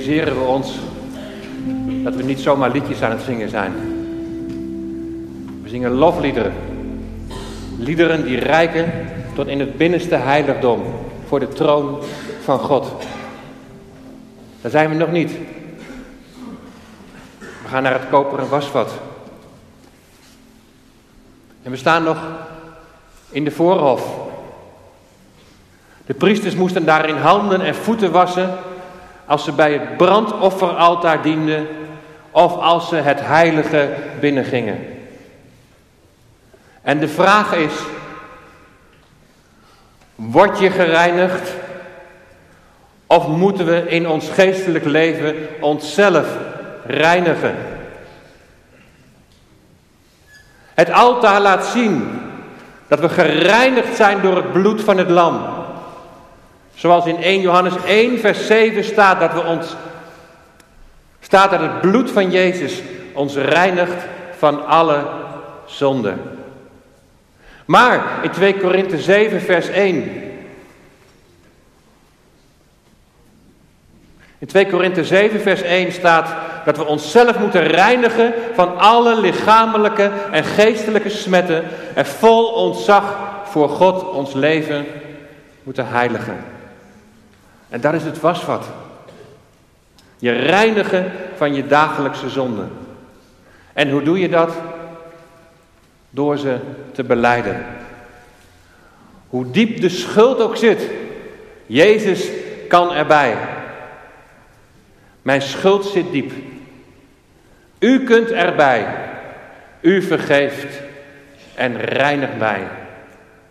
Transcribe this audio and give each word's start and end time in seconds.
realiseren 0.00 0.38
we 0.38 0.44
ons 0.44 0.78
dat 2.02 2.14
we 2.14 2.22
niet 2.22 2.40
zomaar 2.40 2.70
liedjes 2.70 3.02
aan 3.02 3.10
het 3.10 3.22
zingen 3.22 3.48
zijn. 3.48 3.72
We 5.62 5.68
zingen 5.68 5.90
lofliederen. 5.90 6.52
Liederen 7.78 8.24
die 8.24 8.38
rijken 8.38 8.92
tot 9.34 9.46
in 9.46 9.60
het 9.60 9.76
binnenste 9.76 10.14
heiligdom 10.14 10.82
voor 11.26 11.40
de 11.40 11.48
troon 11.48 11.98
van 12.42 12.58
God. 12.58 12.92
Daar 14.60 14.70
zijn 14.70 14.90
we 14.90 14.94
nog 14.94 15.10
niet. 15.10 15.30
We 17.38 17.68
gaan 17.68 17.82
naar 17.82 17.92
het 17.92 18.08
koperen 18.10 18.48
wasvat. 18.48 18.92
En 21.62 21.70
we 21.70 21.76
staan 21.76 22.02
nog 22.02 22.18
in 23.30 23.44
de 23.44 23.50
voorhof. 23.50 24.14
De 26.06 26.14
priesters 26.14 26.54
moesten 26.54 26.84
daarin 26.84 27.16
handen 27.16 27.60
en 27.60 27.74
voeten 27.74 28.12
wassen 28.12 28.58
als 29.30 29.44
ze 29.44 29.52
bij 29.52 29.72
het 29.72 29.96
brandofferaltaar 29.96 31.22
dienden 31.22 31.66
of 32.30 32.56
als 32.56 32.88
ze 32.88 32.96
het 32.96 33.20
heilige 33.20 33.90
binnengingen. 34.20 34.78
En 36.82 36.98
de 36.98 37.08
vraag 37.08 37.54
is, 37.54 37.72
word 40.14 40.58
je 40.58 40.70
gereinigd 40.70 41.50
of 43.06 43.26
moeten 43.26 43.66
we 43.66 43.88
in 43.88 44.08
ons 44.08 44.28
geestelijk 44.28 44.84
leven 44.84 45.34
onszelf 45.60 46.36
reinigen? 46.86 47.54
Het 50.74 50.92
altaar 50.92 51.40
laat 51.40 51.64
zien 51.64 52.20
dat 52.88 53.00
we 53.00 53.08
gereinigd 53.08 53.96
zijn 53.96 54.20
door 54.20 54.36
het 54.36 54.52
bloed 54.52 54.80
van 54.80 54.98
het 54.98 55.10
lam. 55.10 55.59
Zoals 56.80 57.06
in 57.06 57.22
1 57.22 57.40
Johannes 57.40 57.74
1 57.86 58.18
vers 58.18 58.46
7 58.46 58.84
staat 58.84 59.20
dat 59.20 59.32
we 59.32 59.42
ons 59.42 59.76
staat 61.20 61.50
dat 61.50 61.60
het 61.60 61.80
bloed 61.80 62.10
van 62.10 62.30
Jezus 62.30 62.80
ons 63.12 63.34
reinigt 63.36 64.04
van 64.38 64.66
alle 64.66 65.04
zonde. 65.66 66.14
Maar 67.64 68.04
in 68.22 68.30
2 68.30 68.56
Korinthe 68.56 68.98
7 68.98 69.40
vers 69.40 69.68
1 69.68 70.10
In 74.38 74.46
2 74.46 74.66
Korinthe 74.66 75.04
7 75.04 75.40
vers 75.40 75.62
1 75.62 75.92
staat 75.92 76.34
dat 76.64 76.76
we 76.76 76.86
onszelf 76.86 77.38
moeten 77.38 77.62
reinigen 77.62 78.32
van 78.54 78.78
alle 78.78 79.20
lichamelijke 79.20 80.10
en 80.30 80.44
geestelijke 80.44 81.10
smetten 81.10 81.64
en 81.94 82.06
vol 82.06 82.46
ontzag 82.46 83.18
voor 83.44 83.68
God 83.68 84.08
ons 84.10 84.32
leven 84.32 84.86
moeten 85.62 85.86
heiligen. 85.88 86.59
En 87.70 87.80
dat 87.80 87.94
is 87.94 88.04
het 88.04 88.20
wasvat. 88.20 88.64
Je 90.18 90.32
reinigen 90.32 91.12
van 91.36 91.54
je 91.54 91.66
dagelijkse 91.66 92.28
zonden. 92.28 92.70
En 93.72 93.90
hoe 93.90 94.02
doe 94.02 94.18
je 94.18 94.28
dat? 94.28 94.54
Door 96.10 96.38
ze 96.38 96.58
te 96.92 97.04
beleiden. 97.04 97.66
Hoe 99.28 99.50
diep 99.50 99.80
de 99.80 99.88
schuld 99.88 100.40
ook 100.40 100.56
zit, 100.56 100.90
Jezus 101.66 102.28
kan 102.68 102.92
erbij. 102.92 103.36
Mijn 105.22 105.42
schuld 105.42 105.84
zit 105.84 106.12
diep. 106.12 106.32
U 107.78 108.04
kunt 108.04 108.30
erbij. 108.30 108.86
U 109.80 110.02
vergeeft 110.02 110.80
en 111.54 111.76
reinigt 111.80 112.38
mij. 112.38 112.68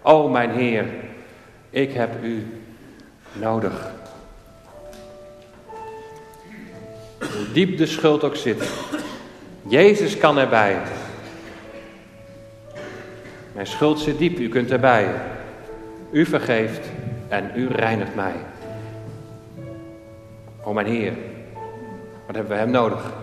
O 0.02 0.28
mijn 0.28 0.52
Heer, 0.52 0.86
ik 1.70 1.94
heb 1.94 2.23
u 2.23 2.61
nodig. 3.33 3.92
Hoe 7.20 7.52
diep 7.53 7.78
de 7.78 7.86
schuld 7.86 8.23
ook 8.23 8.36
zit. 8.36 8.70
Jezus 9.67 10.17
kan 10.17 10.38
erbij. 10.38 10.78
Mijn 13.53 13.67
schuld 13.67 14.00
zit 14.00 14.17
diep, 14.17 14.39
u 14.39 14.49
kunt 14.49 14.71
erbij. 14.71 15.08
U 16.11 16.26
vergeeft 16.26 16.88
en 17.27 17.52
u 17.55 17.67
reinigt 17.67 18.16
mij. 18.16 18.36
O 20.64 20.73
mijn 20.73 20.88
Heer, 20.88 21.14
wat 22.26 22.36
hebben 22.36 22.54
we 22.54 22.60
Hem 22.60 22.71
nodig? 22.71 23.14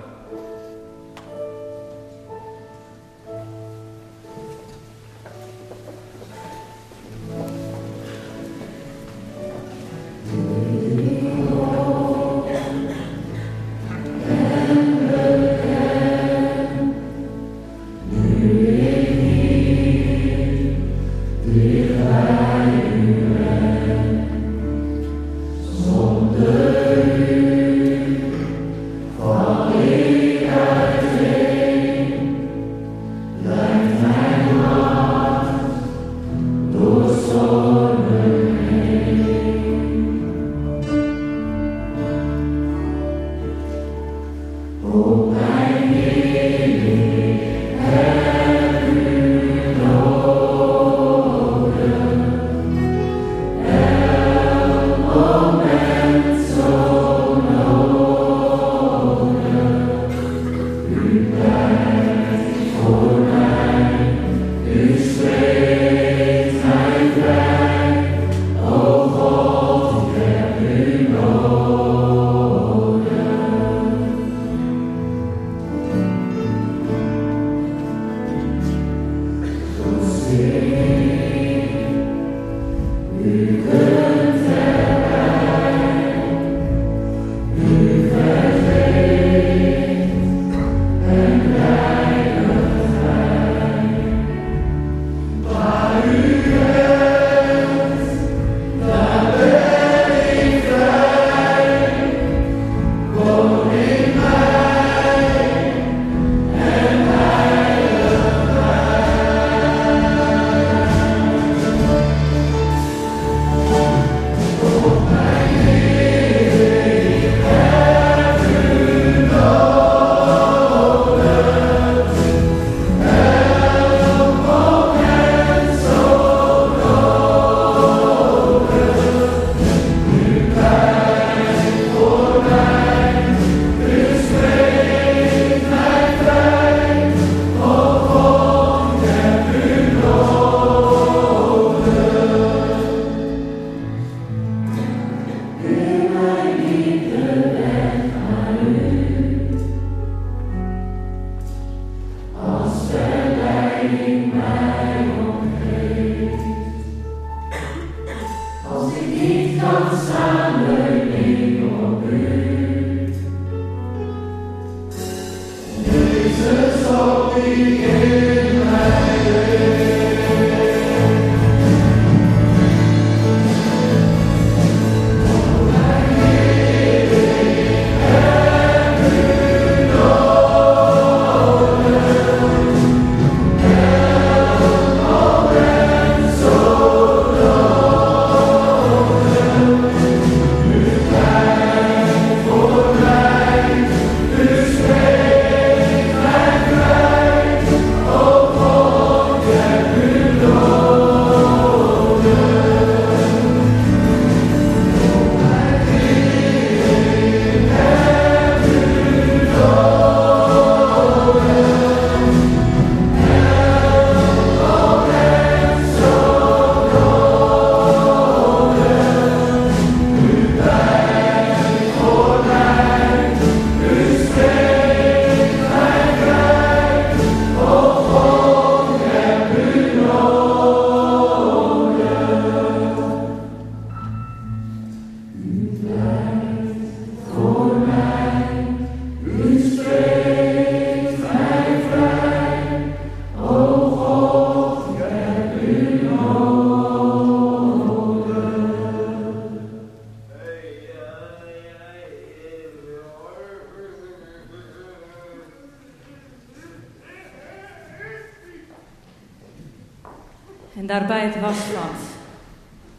En 260.96 261.06
daarbij 261.06 261.26
het 261.26 261.40
wasvat 261.40 262.00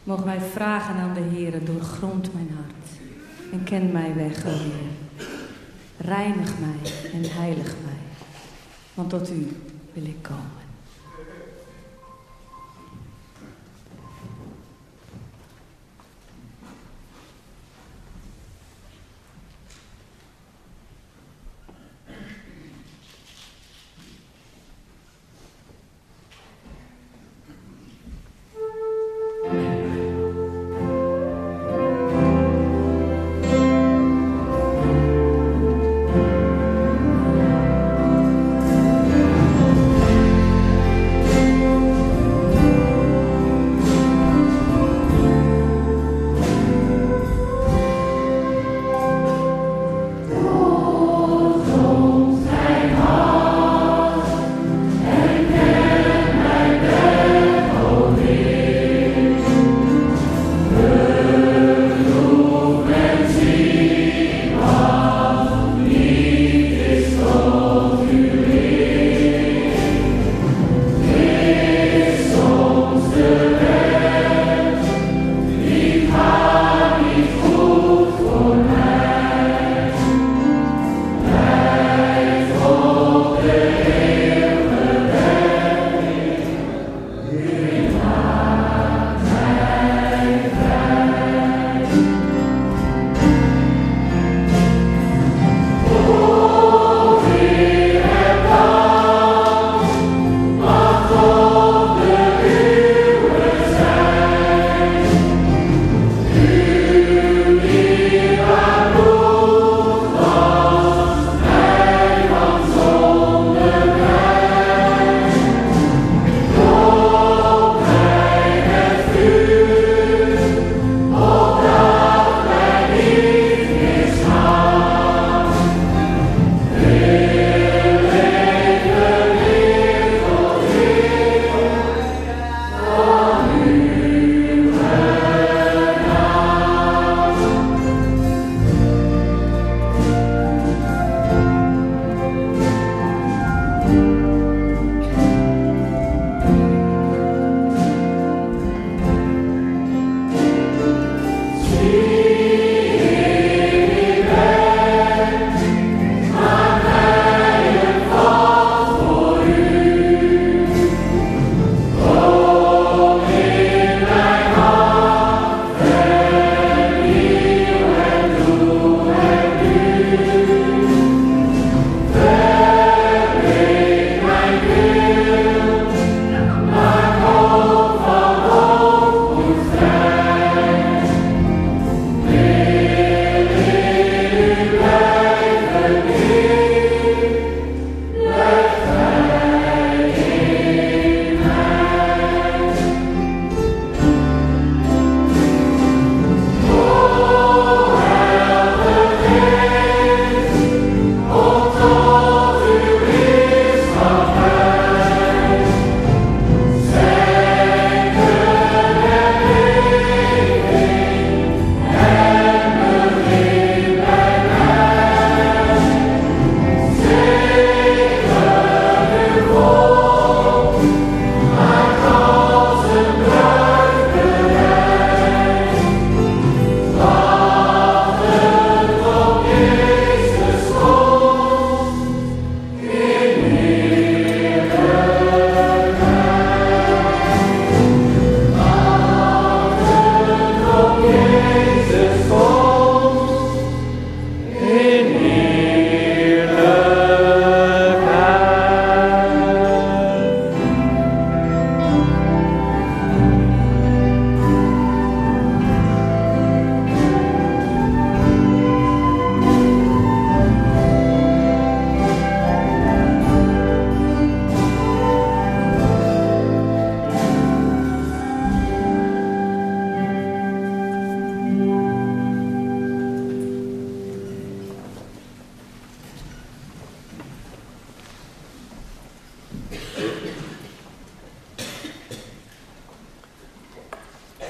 mogen 0.04 0.24
wij 0.24 0.40
vragen 0.40 0.94
aan 0.94 1.14
de 1.14 1.20
Heer, 1.20 1.64
doorgrond 1.64 2.34
mijn 2.34 2.50
hart 2.54 3.00
en 3.52 3.64
ken 3.64 3.92
mij 3.92 4.14
weg, 4.14 4.42
Heer. 4.42 5.26
Reinig 5.96 6.58
mij 6.58 6.92
en 7.12 7.30
heilig 7.30 7.74
mij, 7.84 8.00
want 8.94 9.10
tot 9.10 9.30
u 9.30 9.56
wil 9.92 10.04
ik 10.04 10.22
komen. 10.22 10.57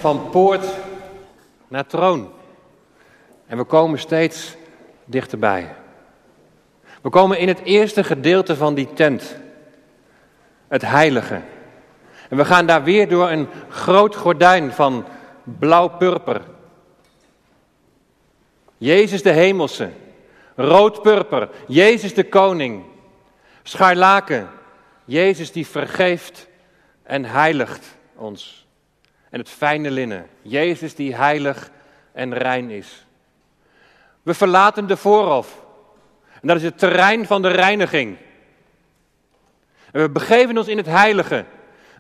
Van 0.09 0.31
poort 0.31 0.67
naar 1.69 1.87
troon. 1.87 2.33
En 3.47 3.57
we 3.57 3.65
komen 3.65 3.99
steeds 3.99 4.57
dichterbij. 5.05 5.75
We 7.03 7.11
komen 7.11 7.39
in 7.39 7.49
het 7.49 7.61
eerste 7.61 8.05
gedeelte 8.05 8.57
van 8.57 8.75
die 8.75 8.93
tent. 8.93 9.37
Het 10.69 10.83
heilige. 10.83 11.43
En 12.29 12.37
we 12.37 12.45
gaan 12.45 12.67
daar 12.67 12.83
weer 12.83 13.09
door 13.09 13.31
een 13.31 13.49
groot 13.69 14.17
gordijn 14.17 14.73
van 14.73 15.05
blauw-purper. 15.45 16.43
Jezus 18.79 19.23
de 19.23 19.33
Hemelse, 19.33 19.91
rood-purper, 20.57 21.51
Jezus 21.67 22.15
de 22.15 22.25
Koning, 22.25 22.85
scharlaken, 23.63 24.49
Jezus 25.05 25.53
die 25.53 25.67
vergeeft 25.67 26.49
en 27.03 27.25
heiligt 27.25 27.97
ons. 28.17 28.68
En 29.31 29.39
het 29.39 29.49
fijne 29.49 29.91
linnen, 29.91 30.27
Jezus 30.43 30.95
die 30.95 31.15
heilig 31.15 31.71
en 32.13 32.35
rein 32.35 32.71
is. 32.71 33.07
We 34.23 34.35
verlaten 34.35 34.87
de 34.87 34.97
voorhof. 34.97 35.67
En 36.41 36.49
dat 36.49 36.57
is 36.57 36.63
het 36.63 36.79
terrein 36.79 37.27
van 37.27 37.43
de 37.43 37.49
reiniging. 37.49 38.17
En 39.93 40.01
we 40.01 40.11
begeven 40.11 40.59
ons 40.59 40.69
in 40.69 40.77
het 40.77 40.87
heilige. 40.87 41.45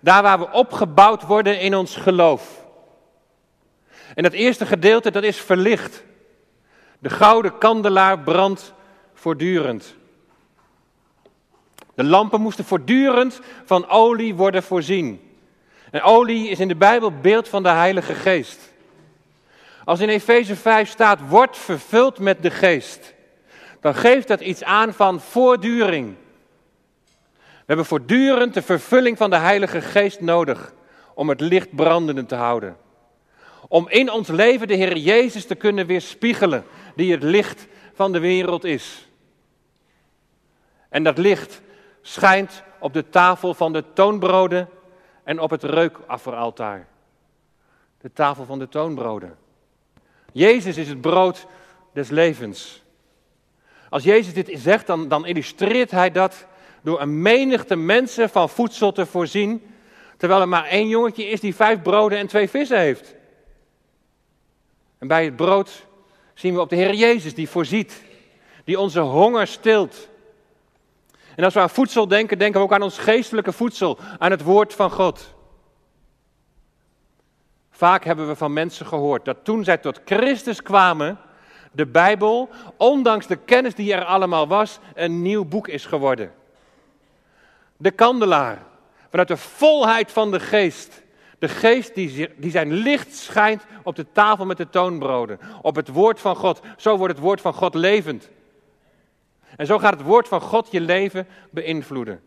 Daar 0.00 0.22
waar 0.22 0.38
we 0.38 0.50
opgebouwd 0.50 1.22
worden 1.22 1.60
in 1.60 1.74
ons 1.74 1.96
geloof. 1.96 2.66
En 4.14 4.22
dat 4.22 4.32
eerste 4.32 4.66
gedeelte, 4.66 5.10
dat 5.10 5.22
is 5.22 5.40
verlicht. 5.40 6.04
De 6.98 7.10
gouden 7.10 7.58
kandelaar 7.58 8.18
brandt 8.20 8.74
voortdurend. 9.14 9.96
De 11.94 12.04
lampen 12.04 12.40
moesten 12.40 12.64
voortdurend 12.64 13.40
van 13.64 13.88
olie 13.88 14.34
worden 14.34 14.62
voorzien. 14.62 15.27
En 15.90 16.02
olie 16.02 16.48
is 16.48 16.60
in 16.60 16.68
de 16.68 16.76
Bijbel 16.76 17.12
beeld 17.20 17.48
van 17.48 17.62
de 17.62 17.68
Heilige 17.68 18.14
Geest. 18.14 18.72
Als 19.84 20.00
in 20.00 20.08
Efeze 20.08 20.56
5 20.56 20.88
staat, 20.88 21.28
wordt 21.28 21.56
vervuld 21.56 22.18
met 22.18 22.42
de 22.42 22.50
Geest, 22.50 23.14
dan 23.80 23.94
geeft 23.94 24.28
dat 24.28 24.40
iets 24.40 24.64
aan 24.64 24.92
van 24.92 25.20
voortduring. 25.20 26.14
We 27.38 27.74
hebben 27.74 27.86
voortdurend 27.86 28.54
de 28.54 28.62
vervulling 28.62 29.16
van 29.16 29.30
de 29.30 29.36
Heilige 29.36 29.80
Geest 29.80 30.20
nodig 30.20 30.72
om 31.14 31.28
het 31.28 31.40
licht 31.40 31.74
brandende 31.74 32.26
te 32.26 32.34
houden. 32.34 32.76
Om 33.68 33.88
in 33.88 34.10
ons 34.10 34.28
leven 34.28 34.68
de 34.68 34.74
Heer 34.74 34.96
Jezus 34.96 35.46
te 35.46 35.54
kunnen 35.54 35.86
weerspiegelen, 35.86 36.64
die 36.94 37.12
het 37.12 37.22
licht 37.22 37.66
van 37.94 38.12
de 38.12 38.18
wereld 38.18 38.64
is. 38.64 39.08
En 40.88 41.02
dat 41.02 41.18
licht 41.18 41.60
schijnt 42.02 42.62
op 42.80 42.92
de 42.92 43.08
tafel 43.08 43.54
van 43.54 43.72
de 43.72 43.84
toonbroden 43.92 44.68
en 45.28 45.40
op 45.40 45.50
het 45.50 45.62
reukafferaltaar. 45.62 46.86
De 48.00 48.12
tafel 48.12 48.44
van 48.44 48.58
de 48.58 48.68
toonbroden. 48.68 49.36
Jezus 50.32 50.76
is 50.76 50.88
het 50.88 51.00
brood 51.00 51.46
des 51.92 52.08
levens. 52.08 52.82
Als 53.88 54.02
Jezus 54.02 54.34
dit 54.34 54.50
zegt, 54.52 54.86
dan, 54.86 55.08
dan 55.08 55.26
illustreert 55.26 55.90
hij 55.90 56.10
dat 56.10 56.46
door 56.82 57.00
een 57.00 57.22
menigte 57.22 57.76
mensen 57.76 58.30
van 58.30 58.48
voedsel 58.48 58.92
te 58.92 59.06
voorzien, 59.06 59.62
terwijl 60.16 60.40
er 60.40 60.48
maar 60.48 60.64
één 60.64 60.88
jongetje 60.88 61.26
is 61.26 61.40
die 61.40 61.54
vijf 61.54 61.82
broden 61.82 62.18
en 62.18 62.26
twee 62.26 62.48
vissen 62.48 62.78
heeft. 62.78 63.14
En 64.98 65.08
bij 65.08 65.24
het 65.24 65.36
brood 65.36 65.86
zien 66.34 66.54
we 66.54 66.60
op 66.60 66.68
de 66.68 66.76
Heer 66.76 66.94
Jezus 66.94 67.34
die 67.34 67.48
voorziet, 67.48 68.02
die 68.64 68.80
onze 68.80 69.00
honger 69.00 69.46
stilt. 69.46 70.07
En 71.38 71.44
als 71.44 71.54
we 71.54 71.60
aan 71.60 71.70
voedsel 71.70 72.08
denken, 72.08 72.38
denken 72.38 72.60
we 72.60 72.66
ook 72.66 72.72
aan 72.72 72.82
ons 72.82 72.98
geestelijke 72.98 73.52
voedsel, 73.52 73.98
aan 74.18 74.30
het 74.30 74.42
woord 74.42 74.74
van 74.74 74.90
God. 74.90 75.34
Vaak 77.70 78.04
hebben 78.04 78.28
we 78.28 78.36
van 78.36 78.52
mensen 78.52 78.86
gehoord 78.86 79.24
dat 79.24 79.36
toen 79.42 79.64
zij 79.64 79.78
tot 79.78 80.00
Christus 80.04 80.62
kwamen, 80.62 81.18
de 81.72 81.86
Bijbel, 81.86 82.48
ondanks 82.76 83.26
de 83.26 83.36
kennis 83.36 83.74
die 83.74 83.92
er 83.92 84.04
allemaal 84.04 84.48
was, 84.48 84.78
een 84.94 85.22
nieuw 85.22 85.44
boek 85.44 85.68
is 85.68 85.86
geworden. 85.86 86.32
De 87.76 87.90
kandelaar, 87.90 88.62
vanuit 89.10 89.28
de 89.28 89.36
volheid 89.36 90.12
van 90.12 90.30
de 90.30 90.40
geest. 90.40 91.02
De 91.38 91.48
geest 91.48 91.94
die, 91.94 92.50
zijn 92.50 92.72
licht 92.72 93.14
schijnt 93.14 93.64
op 93.82 93.96
de 93.96 94.06
tafel 94.12 94.46
met 94.46 94.56
de 94.56 94.68
toonbroden, 94.68 95.38
op 95.62 95.76
het 95.76 95.88
woord 95.88 96.20
van 96.20 96.36
God. 96.36 96.60
Zo 96.76 96.96
wordt 96.96 97.14
het 97.14 97.22
woord 97.22 97.40
van 97.40 97.54
God 97.54 97.74
levend. 97.74 98.30
En 99.58 99.66
zo 99.66 99.78
gaat 99.78 99.92
het 99.92 100.02
woord 100.02 100.28
van 100.28 100.40
God 100.40 100.68
je 100.70 100.80
leven 100.80 101.26
beïnvloeden. 101.50 102.20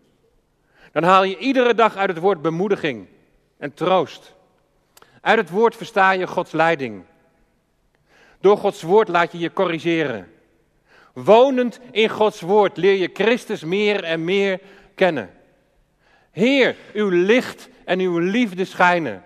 Dan 0.92 1.04
haal 1.04 1.24
je 1.24 1.38
iedere 1.38 1.74
dag 1.74 1.96
uit 1.96 2.10
het 2.10 2.20
woord 2.20 2.42
bemoediging 2.42 3.08
en 3.58 3.74
troost. 3.74 4.36
Uit 5.22 5.38
het 5.38 5.50
woord 5.50 5.76
versta 5.76 6.12
je 6.12 6.28
Gods 6.28 6.52
leiding. 6.52 7.04
Door 8.40 8.58
Gods 8.58 8.82
woord 8.82 9.08
laat 9.08 9.32
je 9.32 9.38
je 9.38 9.54
corrigeren. 9.54 10.32
Wonend 11.14 11.80
in 11.92 12.10
Gods 12.10 12.42
woord 12.42 12.78
leer 12.78 12.96
je 12.96 13.10
Christus 13.14 13.64
meer 13.64 14.04
en 14.04 14.24
meer 14.24 14.60
kennen. 14.96 15.30
Heer, 16.32 16.76
uw 16.94 17.10
licht 17.10 17.70
en 17.86 18.00
uw 18.00 18.18
liefde 18.18 18.66
schijnen. 18.66 19.24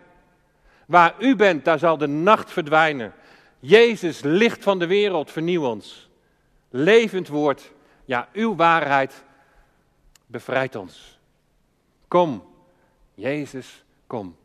Waar 0.87 1.15
u 1.19 1.35
bent, 1.35 1.65
daar 1.65 1.79
zal 1.79 1.97
de 1.97 2.07
nacht 2.07 2.51
verdwijnen. 2.51 3.13
Jezus, 3.59 4.21
licht 4.23 4.63
van 4.63 4.79
de 4.79 4.87
wereld, 4.87 5.31
vernieuw 5.31 5.65
ons. 5.65 6.09
Levend 6.69 7.27
woord, 7.27 7.73
ja, 8.05 8.27
uw 8.33 8.55
waarheid 8.55 9.23
bevrijdt 10.25 10.75
ons. 10.75 11.19
Kom, 12.07 12.43
Jezus, 13.13 13.83
kom. 14.07 14.35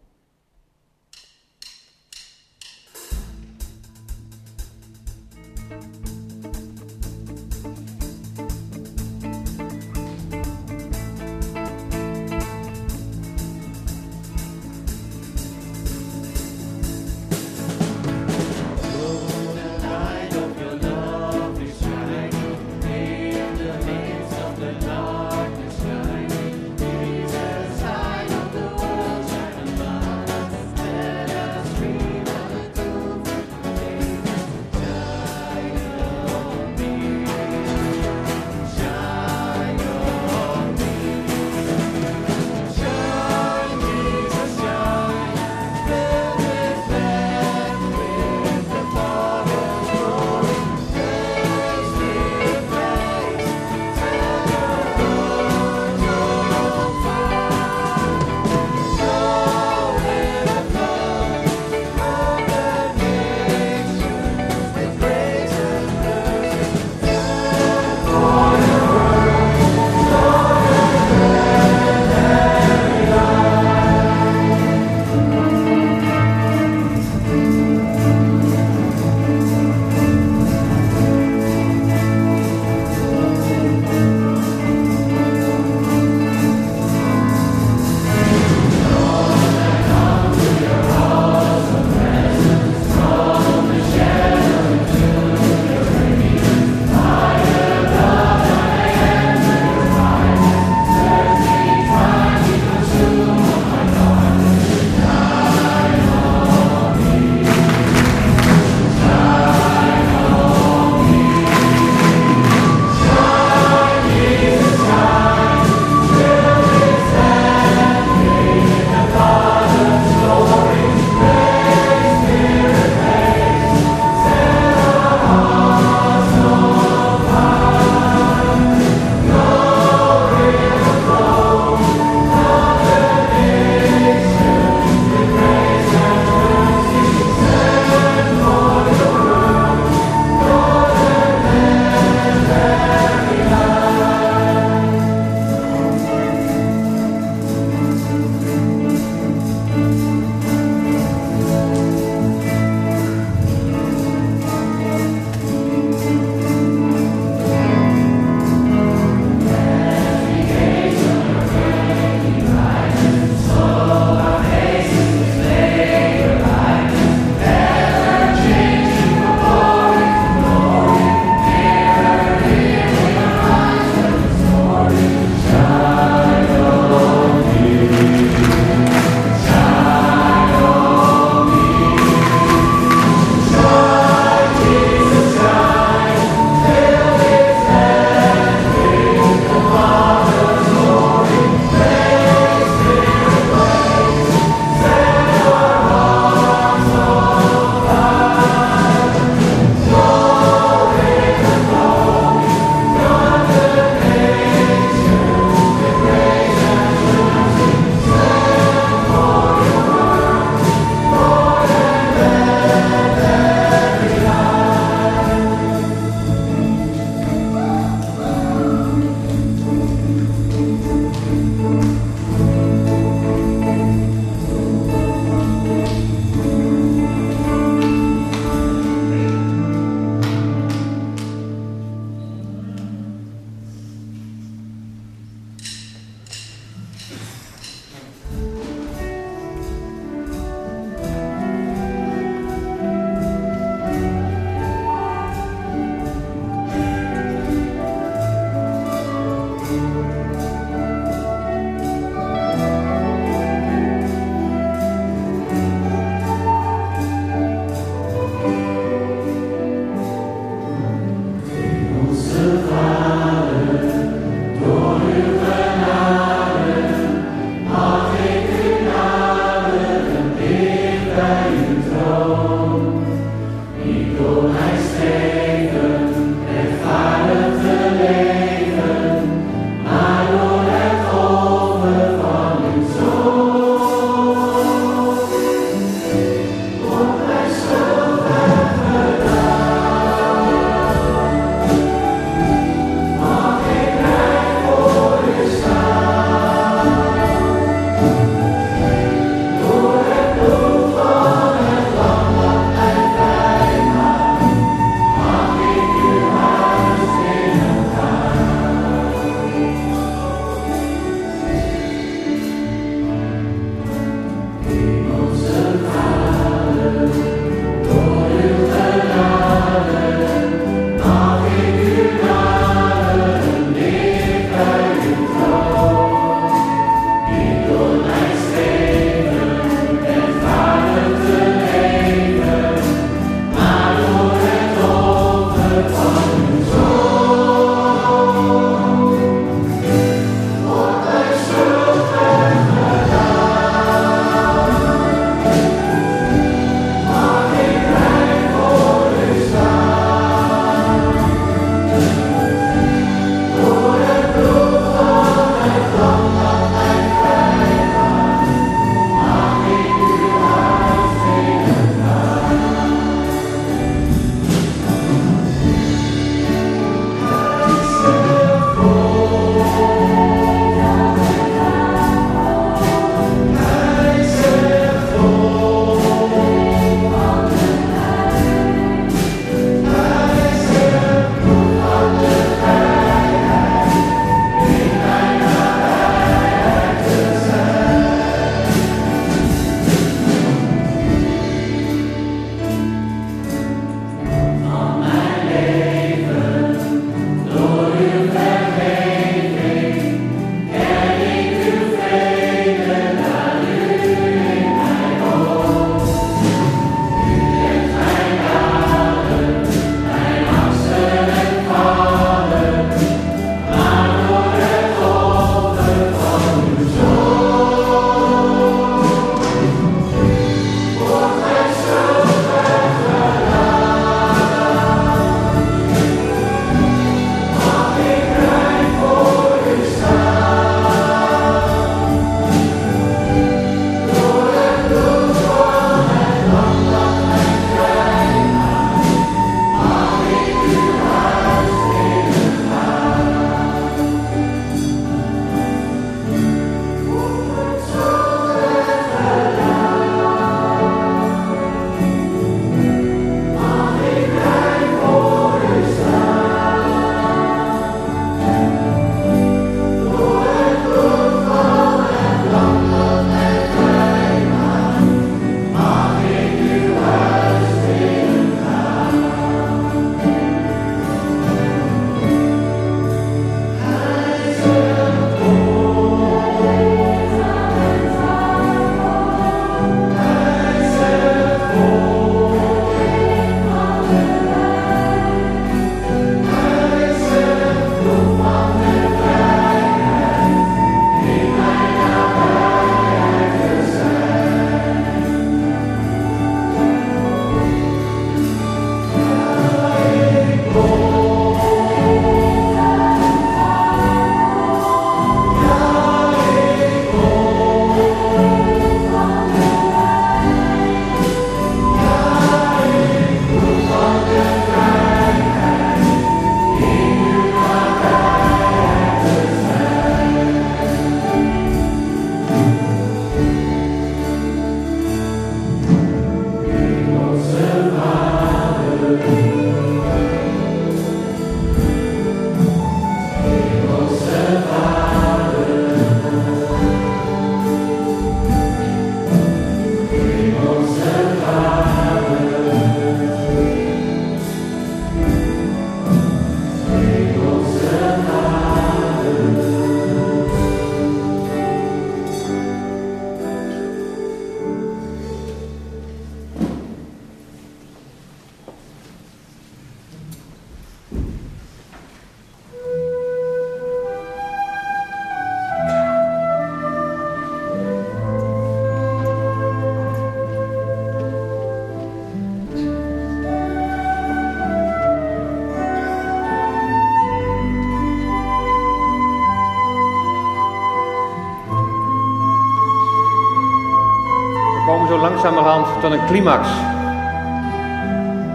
Een 586.12 586.26
climax. 586.26 586.68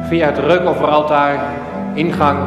Via 0.08 0.26
het 0.26 0.38
reukofferaltaar, 0.38 1.39
ingang 1.94 2.39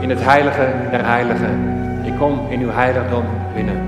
in 0.00 0.10
het 0.10 0.24
heilige 0.24 0.72
der 0.90 1.04
heiligen. 1.04 1.74
Ik 2.04 2.12
kom 2.18 2.40
in 2.48 2.60
uw 2.60 2.70
heiligdom 2.70 3.24
binnen. 3.54 3.85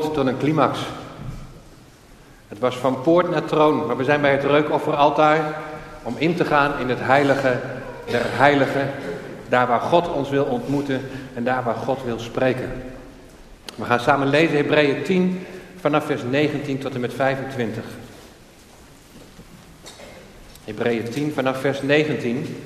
Tot 0.00 0.16
een 0.16 0.38
climax. 0.38 0.78
Het 2.48 2.58
was 2.58 2.76
van 2.76 3.00
poort 3.00 3.30
naar 3.30 3.44
troon, 3.44 3.86
maar 3.86 3.96
we 3.96 4.04
zijn 4.04 4.20
bij 4.20 4.32
het 4.32 4.44
reukofferaltaar 4.44 5.60
om 6.02 6.14
in 6.18 6.34
te 6.34 6.44
gaan 6.44 6.78
in 6.78 6.88
het 6.88 7.00
heilige 7.00 7.60
der 8.06 8.22
heiligen. 8.24 8.90
Daar 9.48 9.66
waar 9.66 9.80
God 9.80 10.08
ons 10.08 10.30
wil 10.30 10.44
ontmoeten 10.44 11.00
en 11.34 11.44
daar 11.44 11.62
waar 11.64 11.74
God 11.74 11.98
wil 12.04 12.18
spreken. 12.18 12.72
We 13.74 13.84
gaan 13.84 14.00
samen 14.00 14.28
lezen 14.28 14.56
Hebreeën 14.56 15.02
10 15.02 15.46
vanaf 15.80 16.04
vers 16.04 16.22
19 16.30 16.78
tot 16.78 16.94
en 16.94 17.00
met 17.00 17.14
25. 17.14 17.84
Hebreeën 20.64 21.10
10 21.10 21.32
vanaf 21.32 21.60
vers 21.60 21.82
19. 21.82 22.62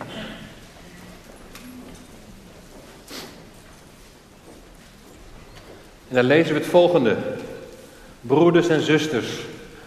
Dan 6.16 6.24
lezen 6.24 6.54
we 6.54 6.60
het 6.60 6.68
volgende. 6.68 7.16
Broeders 8.20 8.68
en 8.68 8.80
zusters, 8.80 9.26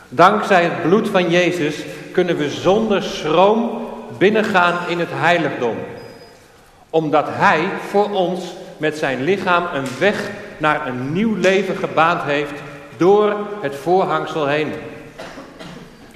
dankzij 0.10 0.64
het 0.64 0.82
bloed 0.82 1.10
van 1.10 1.30
Jezus 1.30 1.76
kunnen 2.12 2.38
we 2.38 2.50
zonder 2.50 3.04
schroom 3.04 3.88
binnengaan 4.18 4.78
in 4.88 5.00
het 5.00 5.10
heiligdom. 5.12 5.76
Omdat 6.90 7.26
Hij 7.30 7.70
voor 7.90 8.12
ons 8.12 8.44
met 8.78 8.98
zijn 8.98 9.24
lichaam 9.24 9.66
een 9.74 9.88
weg 10.00 10.30
naar 10.58 10.88
een 10.88 11.14
nieuw 11.14 11.36
leven 11.36 11.76
gebaand 11.76 12.22
heeft 12.22 12.62
door 12.98 13.36
het 13.62 13.76
voorhangsel 13.76 14.48
heen. 14.48 14.72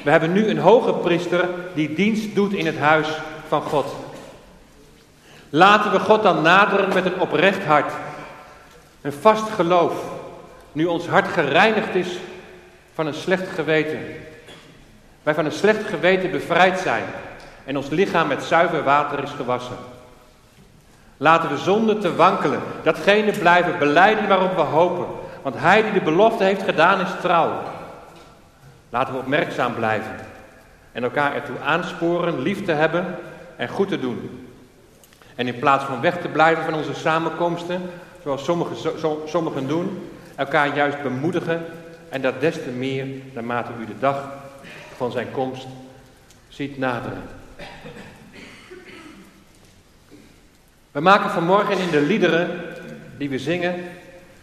We 0.04 0.10
hebben 0.12 0.34
nu 0.34 0.48
een 0.48 0.58
hoge 0.58 0.94
priester 0.94 1.50
die 1.74 1.94
dienst 1.94 2.36
doet 2.36 2.54
in 2.54 2.66
het 2.66 2.78
huis 2.78 3.08
van 3.48 3.62
God. 3.62 3.96
Laten 5.50 5.92
we 5.92 6.00
God 6.00 6.24
dan 6.24 6.42
naderen 6.42 6.94
met 6.94 7.06
een 7.06 7.20
oprecht 7.20 7.64
hart, 7.64 7.92
een 9.04 9.14
vast 9.14 9.50
geloof, 9.50 9.94
nu 10.72 10.86
ons 10.86 11.08
hart 11.08 11.28
gereinigd 11.28 11.96
is 11.96 12.18
van 12.94 13.08
een 13.08 13.14
slecht 13.14 13.48
geweten. 13.48 14.00
Wij 15.24 15.34
van 15.34 15.46
een 15.46 15.52
slecht 15.52 15.88
geweten 15.88 16.32
bevrijd 16.32 16.80
zijn 16.80 17.04
en 17.66 17.78
ons 17.78 17.90
lichaam 17.90 18.28
met 18.28 18.44
zuiver 18.44 18.84
water 18.84 19.24
is 19.24 19.32
gewassen. 19.32 19.78
Laten 21.18 21.50
we 21.50 21.58
zonder 21.58 22.00
te 22.00 22.16
wankelen 22.16 22.62
datgene 22.84 23.32
blijven 23.32 23.80
beleiden 23.80 24.28
waarop 24.28 24.56
we 24.56 24.62
hopen. 24.62 25.06
Want 25.42 25.56
hij 25.58 25.82
die 25.82 25.94
de 25.94 26.02
belofte 26.02 26.44
heeft 26.44 26.64
gedaan 26.64 27.02
is 27.02 27.12
trouw. 27.22 27.62
Laten 28.90 29.14
we 29.14 29.20
opmerkzaam 29.20 29.76
blijven 29.76 30.16
en 30.92 31.04
elkaar 31.04 31.36
ertoe 31.36 31.60
aansporen 31.66 32.42
lief 32.42 32.66
te 32.66 32.72
hebben 32.72 33.06
en 33.56 33.68
goed 33.68 33.88
te 33.88 34.00
doen. 34.00 34.48
En 35.36 35.48
in 35.48 35.60
plaats 35.60 35.84
van 35.84 36.02
weg 36.02 36.22
te 36.22 36.28
blijven 36.28 36.64
van 36.64 36.74
onze 36.74 36.94
samenkomsten, 36.94 37.82
zoals 38.24 38.46
sommigen, 39.26 39.68
doen, 39.68 40.10
elkaar 40.36 40.76
juist 40.76 41.02
bemoedigen 41.02 41.66
en 42.10 42.22
dat 42.22 42.40
des 42.40 42.54
te 42.54 42.70
meer 42.70 43.08
naarmate 43.34 43.72
u 43.82 43.86
de 43.86 44.00
dag 44.00 44.30
van 44.96 45.12
zijn 45.12 45.32
komst 45.32 45.68
ziet 46.48 46.78
naderen. 46.78 47.22
We 50.92 51.00
maken 51.00 51.30
vanmorgen 51.30 51.78
in 51.78 51.90
de 51.90 52.02
liederen 52.02 52.62
die 53.18 53.30
we 53.30 53.40
zingen 53.40 53.76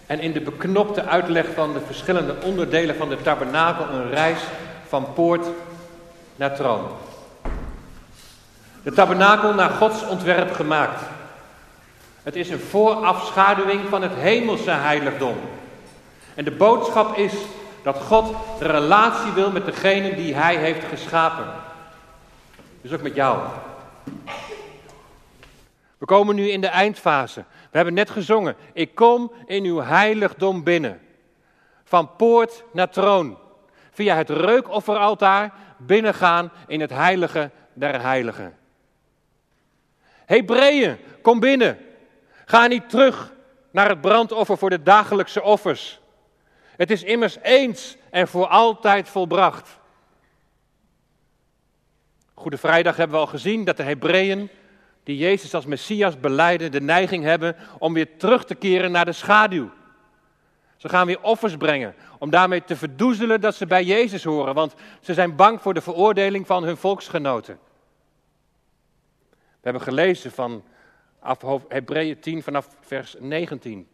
en 0.07 0.21
in 0.21 0.33
de 0.33 0.41
beknopte 0.41 1.05
uitleg 1.05 1.47
van 1.55 1.73
de 1.73 1.81
verschillende 1.87 2.35
onderdelen 2.45 2.97
van 2.97 3.09
de 3.09 3.23
tabernakel 3.23 3.89
een 3.89 4.11
reis 4.11 4.39
van 4.89 5.13
poort 5.13 5.47
naar 6.37 6.55
troon. 6.55 6.89
De 8.83 8.93
tabernakel 8.93 9.55
naar 9.55 9.71
Gods 9.71 10.07
ontwerp 10.07 10.53
gemaakt. 10.53 11.03
Het 12.23 12.37
is 12.37 12.51
een 12.51 12.61
voorafschaduwing 12.61 13.89
van 13.89 14.03
het 14.03 14.15
hemelse 14.15 14.71
heiligdom. 14.71 15.37
En 16.35 16.45
de 16.45 16.51
boodschap 16.51 17.17
is 17.17 17.33
dat 17.83 17.97
God 17.97 18.35
relatie 18.61 19.33
wil 19.33 19.51
met 19.51 19.65
degene 19.65 20.15
die 20.15 20.35
hij 20.35 20.57
heeft 20.57 20.85
geschapen. 20.85 21.45
Dus 22.81 22.93
ook 22.93 23.03
met 23.03 23.15
jou. 23.15 23.39
We 25.99 26.07
komen 26.07 26.35
nu 26.35 26.51
in 26.51 26.61
de 26.61 26.67
eindfase. 26.67 27.45
We 27.71 27.77
hebben 27.77 27.95
net 27.95 28.11
gezongen. 28.11 28.57
Ik 28.73 28.95
kom 28.95 29.33
in 29.47 29.65
uw 29.65 29.81
heiligdom 29.81 30.65
binnen. 30.65 31.01
Van 31.85 32.17
poort 32.17 32.65
naar 32.73 32.91
troon. 32.91 33.39
Via 33.91 34.17
het 34.17 34.31
reukofferaltaar 34.31 35.53
binnengaan 35.77 36.53
in 36.67 36.81
het 36.81 36.91
heilige 36.91 37.51
der 37.73 38.03
heiligen. 38.03 38.57
Hebreeën, 40.27 40.97
kom 41.23 41.41
binnen. 41.41 41.79
Ga 42.51 42.67
niet 42.67 42.91
terug 42.91 43.33
naar 43.71 43.89
het 43.89 44.01
brandoffer 44.01 44.59
voor 44.59 44.71
de 44.71 44.83
dagelijkse 44.83 45.43
offers. 45.43 46.01
Het 46.77 46.91
is 46.91 47.03
immers 47.03 47.39
eens 47.43 47.97
en 48.11 48.29
voor 48.29 48.47
altijd 48.47 49.09
volbracht. 49.09 49.79
Goede 52.35 52.59
Vrijdag 52.59 52.97
hebben 52.97 53.17
we 53.17 53.23
al 53.25 53.31
gezien 53.31 53.65
dat 53.65 53.77
de 53.77 53.83
Hebreeën 53.83 54.51
die 55.03 55.17
Jezus 55.17 55.55
als 55.55 55.67
Messias 55.67 56.21
beleiden, 56.21 56.73
de 56.73 56.81
neiging 56.81 57.25
hebben 57.25 57.57
om 57.79 57.93
weer 57.93 58.17
terug 58.17 58.45
te 58.45 58.55
keren 58.55 58.93
naar 58.93 59.05
de 59.05 59.13
schaduw. 59.13 59.71
Ze 60.77 60.89
gaan 60.89 61.07
weer 61.07 61.23
offers 61.23 61.57
brengen 61.57 61.95
om 62.19 62.31
daarmee 62.31 62.65
te 62.65 62.77
verdoezelen 62.77 63.41
dat 63.41 63.55
ze 63.55 63.67
bij 63.67 63.85
Jezus 63.85 64.25
horen, 64.25 64.55
want 64.55 64.75
ze 65.01 65.15
zijn 65.15 65.37
bang 65.37 65.63
voor 65.63 65.75
de 65.75 65.81
veroordeling 65.81 66.47
van 66.47 66.65
hun 66.65 66.77
volksgenoten. 66.77 67.59
We 69.31 69.37
hebben 69.61 69.83
gelezen 69.83 70.31
van 70.31 70.65
Hebreeën 71.69 72.21
10 72.21 72.43
vanaf 72.43 72.69
vers 72.81 73.17
19. 73.19 73.89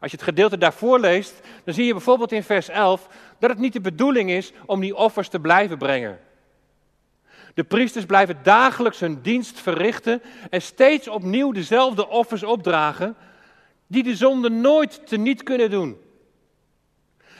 Als 0.00 0.10
je 0.10 0.16
het 0.16 0.26
gedeelte 0.26 0.58
daarvoor 0.58 1.00
leest, 1.00 1.40
dan 1.64 1.74
zie 1.74 1.84
je 1.84 1.92
bijvoorbeeld 1.92 2.32
in 2.32 2.42
vers 2.42 2.68
11 2.68 3.08
dat 3.38 3.50
het 3.50 3.58
niet 3.58 3.72
de 3.72 3.80
bedoeling 3.80 4.30
is 4.30 4.52
om 4.66 4.80
die 4.80 4.96
offers 4.96 5.28
te 5.28 5.40
blijven 5.40 5.78
brengen. 5.78 6.20
De 7.54 7.64
priesters 7.64 8.04
blijven 8.04 8.38
dagelijks 8.42 9.00
hun 9.00 9.22
dienst 9.22 9.60
verrichten 9.60 10.22
en 10.50 10.62
steeds 10.62 11.08
opnieuw 11.08 11.52
dezelfde 11.52 12.08
offers 12.08 12.42
opdragen, 12.42 13.16
die 13.86 14.02
de 14.02 14.16
zonde 14.16 14.48
nooit 14.48 15.06
teniet 15.06 15.42
kunnen 15.42 15.70
doen. 15.70 15.98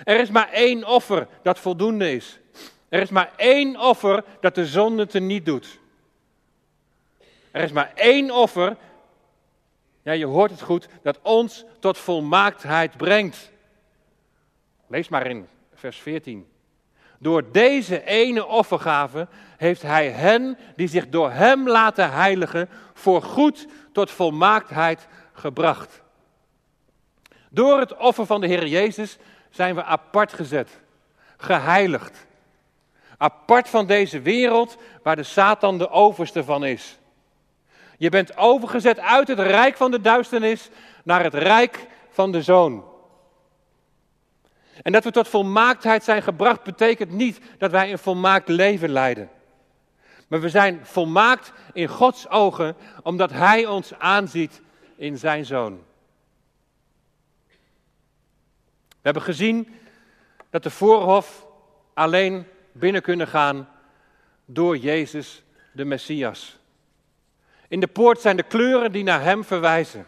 Er 0.04 0.20
is 0.20 0.30
maar 0.30 0.48
één 0.48 0.86
offer 0.86 1.28
dat 1.42 1.58
voldoende 1.58 2.12
is. 2.12 2.38
Er 2.88 3.00
is 3.00 3.10
maar 3.10 3.32
één 3.36 3.80
offer 3.80 4.24
dat 4.40 4.54
de 4.54 4.66
zonde 4.66 5.06
teniet 5.06 5.44
doet. 5.44 5.78
Er 7.50 7.62
is 7.62 7.72
maar 7.72 7.92
één 7.94 8.30
offer, 8.30 8.76
ja 10.04 10.12
je 10.12 10.26
hoort 10.26 10.50
het 10.50 10.62
goed, 10.62 10.88
dat 11.02 11.18
ons 11.22 11.64
tot 11.80 11.98
volmaaktheid 11.98 12.96
brengt. 12.96 13.50
Lees 14.86 15.08
maar 15.08 15.26
in 15.26 15.46
vers 15.74 15.98
14. 15.98 16.48
Door 17.18 17.52
deze 17.52 18.04
ene 18.04 18.46
offergave 18.46 19.28
heeft 19.56 19.82
hij 19.82 20.10
hen 20.10 20.58
die 20.76 20.88
zich 20.88 21.08
door 21.08 21.30
hem 21.30 21.68
laten 21.68 22.12
heiligen, 22.12 22.68
voor 22.94 23.22
goed 23.22 23.66
tot 23.92 24.10
volmaaktheid 24.10 25.08
gebracht. 25.32 26.02
Door 27.48 27.78
het 27.78 27.96
offer 27.96 28.26
van 28.26 28.40
de 28.40 28.46
Heer 28.46 28.66
Jezus 28.66 29.18
zijn 29.50 29.74
we 29.74 29.84
apart 29.84 30.32
gezet, 30.32 30.80
geheiligd. 31.36 32.26
Apart 33.16 33.68
van 33.68 33.86
deze 33.86 34.20
wereld 34.20 34.76
waar 35.02 35.16
de 35.16 35.22
Satan 35.22 35.78
de 35.78 35.90
overste 35.90 36.44
van 36.44 36.64
is. 36.64 36.98
Je 37.98 38.08
bent 38.08 38.36
overgezet 38.36 38.98
uit 38.98 39.28
het 39.28 39.38
rijk 39.38 39.76
van 39.76 39.90
de 39.90 40.00
duisternis 40.00 40.70
naar 41.04 41.22
het 41.22 41.34
rijk 41.34 41.86
van 42.10 42.32
de 42.32 42.42
zoon. 42.42 42.84
En 44.82 44.92
dat 44.92 45.04
we 45.04 45.10
tot 45.10 45.28
volmaaktheid 45.28 46.04
zijn 46.04 46.22
gebracht 46.22 46.62
betekent 46.62 47.10
niet 47.10 47.40
dat 47.58 47.70
wij 47.70 47.92
een 47.92 47.98
volmaakt 47.98 48.48
leven 48.48 48.90
leiden. 48.90 49.30
Maar 50.28 50.40
we 50.40 50.48
zijn 50.48 50.86
volmaakt 50.86 51.52
in 51.72 51.88
Gods 51.88 52.28
ogen 52.28 52.76
omdat 53.02 53.30
Hij 53.30 53.66
ons 53.66 53.94
aanziet 53.98 54.60
in 54.96 55.18
Zijn 55.18 55.44
Zoon. 55.44 55.82
We 58.88 59.10
hebben 59.10 59.22
gezien 59.22 59.68
dat 60.50 60.62
de 60.62 60.70
voorhof 60.70 61.46
alleen 61.94 62.46
binnen 62.72 63.02
kunnen 63.02 63.28
gaan 63.28 63.68
door 64.44 64.76
Jezus 64.76 65.42
de 65.72 65.84
Messias. 65.84 66.58
In 67.74 67.80
de 67.80 67.86
poort 67.86 68.20
zijn 68.20 68.36
de 68.36 68.42
kleuren 68.42 68.92
die 68.92 69.04
naar 69.04 69.22
Hem 69.22 69.44
verwijzen. 69.44 70.06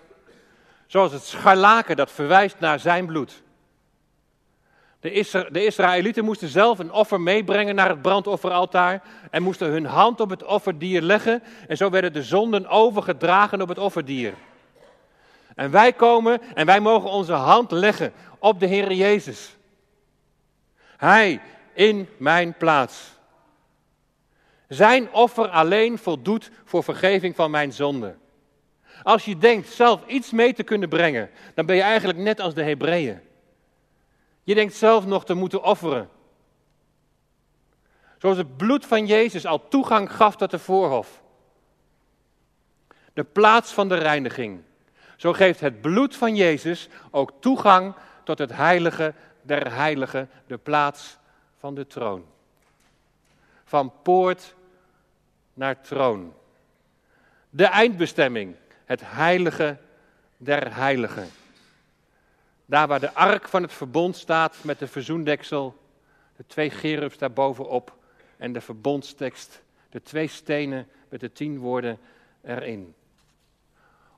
Zoals 0.87 1.13
het 1.13 1.23
scharlaken 1.23 1.97
dat 1.97 2.11
verwijst 2.11 2.59
naar 2.59 2.81
Zijn 2.81 3.07
bloed. 3.07 3.43
De, 5.01 5.65
Israëlieten 5.65 6.25
moesten 6.25 6.49
zelf 6.49 6.79
een 6.79 6.93
offer 6.93 7.21
meebrengen 7.21 7.75
naar 7.75 7.89
het 7.89 8.03
brandofferaltaar 8.03 9.03
en 9.31 9.43
moesten 9.43 9.71
hun 9.71 9.87
hand 9.87 10.21
op 10.21 10.31
het 10.31 10.45
offerdier 10.45 11.03
leggen 11.03 11.43
en 11.69 11.77
zo 11.77 11.91
werden 11.91 12.13
de 12.13 12.23
zonden 12.23 12.67
overgedragen 12.67 13.63
op 13.63 13.69
het 13.69 13.79
offerdier. 13.79 14.35
En 15.55 15.71
wij 15.71 15.93
komen 15.93 16.41
en 16.55 16.67
wij 16.67 16.81
mogen 16.81 17.11
onze 17.11 17.33
hand 17.33 17.71
leggen 17.71 18.13
op 18.39 18.61
de 18.61 18.67
Heer 18.67 18.93
Jezus. 18.93 19.57
Hij 20.97 21.41
in 21.73 22.09
mijn 22.17 22.55
plaats. 22.59 23.16
Zijn 24.69 25.13
offer 25.13 25.49
alleen 25.49 25.99
voldoet 25.99 26.51
voor 26.65 26.85
vergeving 26.85 27.35
van 27.35 27.51
mijn 27.51 27.73
zonden. 27.73 28.19
Als 29.03 29.25
je 29.25 29.39
denkt 29.39 29.69
zelf 29.69 30.07
iets 30.07 30.31
mee 30.31 30.53
te 30.53 30.63
kunnen 30.63 30.89
brengen, 30.89 31.31
dan 31.55 31.67
ben 31.67 31.77
je 31.77 31.83
eigenlijk 31.83 32.19
net 32.19 32.41
als 32.41 32.55
de 32.55 32.63
Hebreeën. 32.63 33.21
Je 34.43 34.55
denkt 34.55 34.75
zelf 34.75 35.07
nog 35.07 35.25
te 35.25 35.35
moeten 35.35 35.63
offeren. 35.63 36.09
Zoals 38.19 38.37
het 38.37 38.57
bloed 38.57 38.87
van 38.87 39.07
Jezus 39.07 39.47
al 39.47 39.69
toegang 39.69 40.13
gaf 40.13 40.37
tot 40.37 40.51
de 40.51 40.59
voorhof. 40.59 41.23
De 43.13 43.25
plaats 43.25 43.73
van 43.73 43.89
de 43.89 43.95
reiniging. 43.95 44.63
Zo 45.17 45.33
geeft 45.33 45.61
het 45.61 45.81
bloed 45.81 46.17
van 46.17 46.37
Jezus 46.37 46.89
ook 47.11 47.33
toegang 47.41 47.95
tot 48.25 48.39
het 48.39 48.53
heilige 48.53 49.15
der 49.43 49.75
heiligen, 49.75 50.31
de 50.47 50.57
plaats 50.57 51.19
van 51.57 51.75
de 51.75 51.87
troon. 51.87 52.25
Van 53.65 53.93
poort 54.03 54.55
naar 55.57 55.81
troon. 55.81 56.35
De 57.51 57.65
eindbestemming, 57.65 58.55
het 58.85 59.01
heilige 59.05 59.77
der 60.37 60.75
heiligen. 60.75 61.29
Daar 62.67 62.87
waar 62.87 63.01
de 63.01 63.15
ark 63.15 63.49
van 63.49 63.63
het 63.63 63.73
verbond 63.73 64.17
staat 64.17 64.57
met 64.63 64.79
de 64.79 64.87
verzoendeksel, 64.87 65.77
de 66.37 66.45
twee 66.47 66.71
gerubs 66.71 67.19
daarbovenop 67.19 67.97
en 68.37 68.53
de 68.53 68.61
verbondstekst, 68.61 69.63
de 69.91 70.03
twee 70.03 70.29
stenen 70.29 70.89
met 71.09 71.21
de 71.21 71.33
tien 71.33 71.59
woorden 71.59 71.99
erin. 72.43 72.95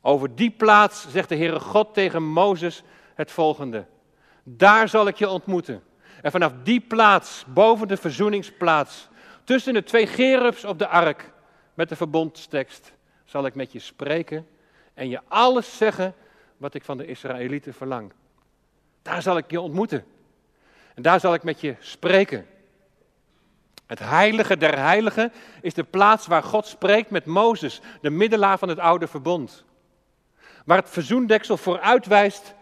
Over 0.01 0.35
die 0.35 0.51
plaats 0.51 1.11
zegt 1.11 1.29
de 1.29 1.37
Heere 1.37 1.61
God 1.61 1.95
tegen 1.95 2.23
Mozes 2.23 2.83
het 3.15 3.31
volgende. 3.31 3.87
Daar 4.43 4.89
zal 4.89 5.07
ik 5.07 5.17
je 5.17 5.29
ontmoeten. 5.29 5.83
En 6.23 6.31
vanaf 6.31 6.53
die 6.63 6.81
plaats, 6.81 7.45
boven 7.47 7.89
de 7.89 7.97
verzoeningsplaats, 7.97 9.09
tussen 9.49 9.75
de 9.75 9.83
twee 9.83 10.07
gerubs 10.07 10.65
op 10.65 10.79
de 10.79 10.89
ark 10.89 11.33
met 11.75 11.89
de 11.89 11.97
verbondstekst, 11.97 12.93
zal 13.25 13.47
ik 13.47 13.55
met 13.55 13.73
je 13.73 13.79
spreken 13.79 14.47
en 14.95 15.09
je 15.09 15.21
alles 15.29 15.77
zeggen 15.77 16.15
wat 16.57 16.75
ik 16.75 16.85
van 16.85 16.97
de 16.97 17.07
Israëlieten 17.07 17.75
verlang. 17.75 18.13
Daar 19.03 19.23
zal 19.23 19.37
ik 19.37 19.51
je 19.51 19.61
ontmoeten. 19.61 20.05
En 20.95 21.03
daar 21.03 21.21
zal 21.21 21.35
ik 21.35 21.43
met 21.43 21.61
je 21.61 21.75
spreken. 21.79 22.47
Het 23.87 23.99
heilige 23.99 24.57
der 24.57 24.79
heiligen 24.79 25.33
is 25.63 25.75
de 25.75 25.85
plaats 25.85 26.27
waar 26.27 26.43
God 26.43 26.67
spreekt 26.67 27.11
met 27.11 27.25
Mozes, 27.25 27.81
de 28.01 28.11
middelaar 28.11 28.59
van 28.59 28.69
het 28.69 28.79
oude 28.79 29.07
verbond. 29.07 29.65
Waar 30.65 30.79
het 30.79 30.91
verzoendeksel 30.91 31.57
vooruitwijst 31.57 32.55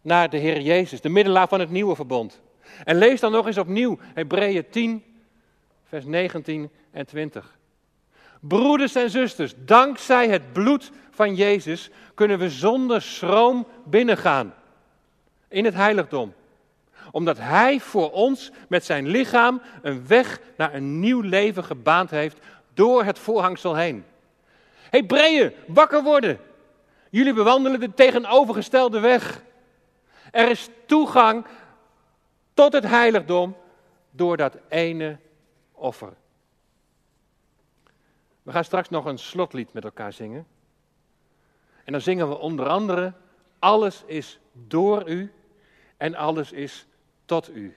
naar 0.00 0.30
de 0.30 0.36
Heer 0.38 0.60
Jezus, 0.60 1.00
de 1.00 1.08
middelaar 1.08 1.48
van 1.48 1.60
het 1.60 1.70
nieuwe 1.70 1.94
verbond. 1.94 2.40
En 2.84 2.96
lees 2.96 3.20
dan 3.20 3.32
nog 3.32 3.46
eens 3.46 3.58
opnieuw 3.58 3.98
Hebreeën 4.14 4.68
10, 4.70 5.07
vers 5.88 6.04
19 6.04 6.70
en 6.90 7.06
20. 7.06 7.58
Broeders 8.40 8.94
en 8.94 9.10
zusters, 9.10 9.54
dankzij 9.56 10.28
het 10.28 10.52
bloed 10.52 10.90
van 11.10 11.34
Jezus 11.34 11.90
kunnen 12.14 12.38
we 12.38 12.50
zonder 12.50 13.02
schroom 13.02 13.66
binnengaan 13.84 14.54
in 15.48 15.64
het 15.64 15.74
heiligdom. 15.74 16.34
Omdat 17.10 17.38
Hij 17.38 17.80
voor 17.80 18.10
ons 18.10 18.50
met 18.68 18.84
zijn 18.84 19.06
lichaam 19.06 19.62
een 19.82 20.06
weg 20.06 20.40
naar 20.56 20.74
een 20.74 21.00
nieuw 21.00 21.20
leven 21.20 21.64
gebaand 21.64 22.10
heeft 22.10 22.38
door 22.74 23.04
het 23.04 23.18
voorhangsel 23.18 23.74
heen. 23.74 24.04
Hebreeën, 24.90 25.52
wakker 25.66 26.02
worden. 26.02 26.38
Jullie 27.10 27.32
bewandelen 27.32 27.80
de 27.80 27.94
tegenovergestelde 27.94 29.00
weg. 29.00 29.42
Er 30.30 30.50
is 30.50 30.68
toegang 30.86 31.46
tot 32.54 32.72
het 32.72 32.84
heiligdom 32.84 33.56
door 34.10 34.36
dat 34.36 34.56
ene 34.68 35.18
offer. 35.78 36.12
We 38.42 38.52
gaan 38.52 38.64
straks 38.64 38.88
nog 38.88 39.04
een 39.04 39.18
slotlied 39.18 39.72
met 39.72 39.84
elkaar 39.84 40.12
zingen. 40.12 40.46
En 41.84 41.92
dan 41.92 42.00
zingen 42.00 42.28
we 42.28 42.38
onder 42.38 42.68
andere: 42.68 43.12
Alles 43.58 44.02
is 44.06 44.38
door 44.52 45.08
u 45.08 45.32
en 45.96 46.14
alles 46.14 46.52
is 46.52 46.86
tot 47.24 47.50
u. 47.50 47.76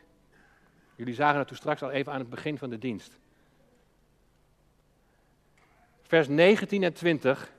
Jullie 0.96 1.14
zagen 1.14 1.40
het 1.40 1.48
toen 1.48 1.58
straks 1.58 1.84
al 1.84 1.92
even 1.92 2.14
aan 2.14 2.20
het 2.20 2.30
begin 2.30 2.58
van 2.58 2.70
de 2.70 2.78
dienst. 2.78 3.20
Vers 6.02 6.28
19 6.28 6.84
en 6.84 6.94
20, 6.94 7.52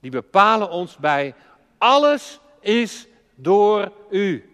die 0.00 0.10
bepalen 0.10 0.70
ons 0.70 0.96
bij: 0.96 1.34
Alles 1.78 2.40
is 2.60 3.06
door 3.34 3.92
u. 4.10 4.53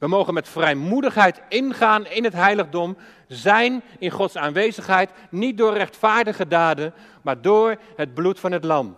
We 0.00 0.06
mogen 0.06 0.34
met 0.34 0.48
vrijmoedigheid 0.48 1.40
ingaan 1.48 2.06
in 2.06 2.24
het 2.24 2.32
heiligdom, 2.32 2.96
zijn 3.28 3.82
in 3.98 4.10
Gods 4.10 4.36
aanwezigheid, 4.36 5.10
niet 5.30 5.58
door 5.58 5.72
rechtvaardige 5.72 6.46
daden, 6.46 6.94
maar 7.22 7.42
door 7.42 7.76
het 7.96 8.14
bloed 8.14 8.40
van 8.40 8.52
het 8.52 8.64
lam. 8.64 8.96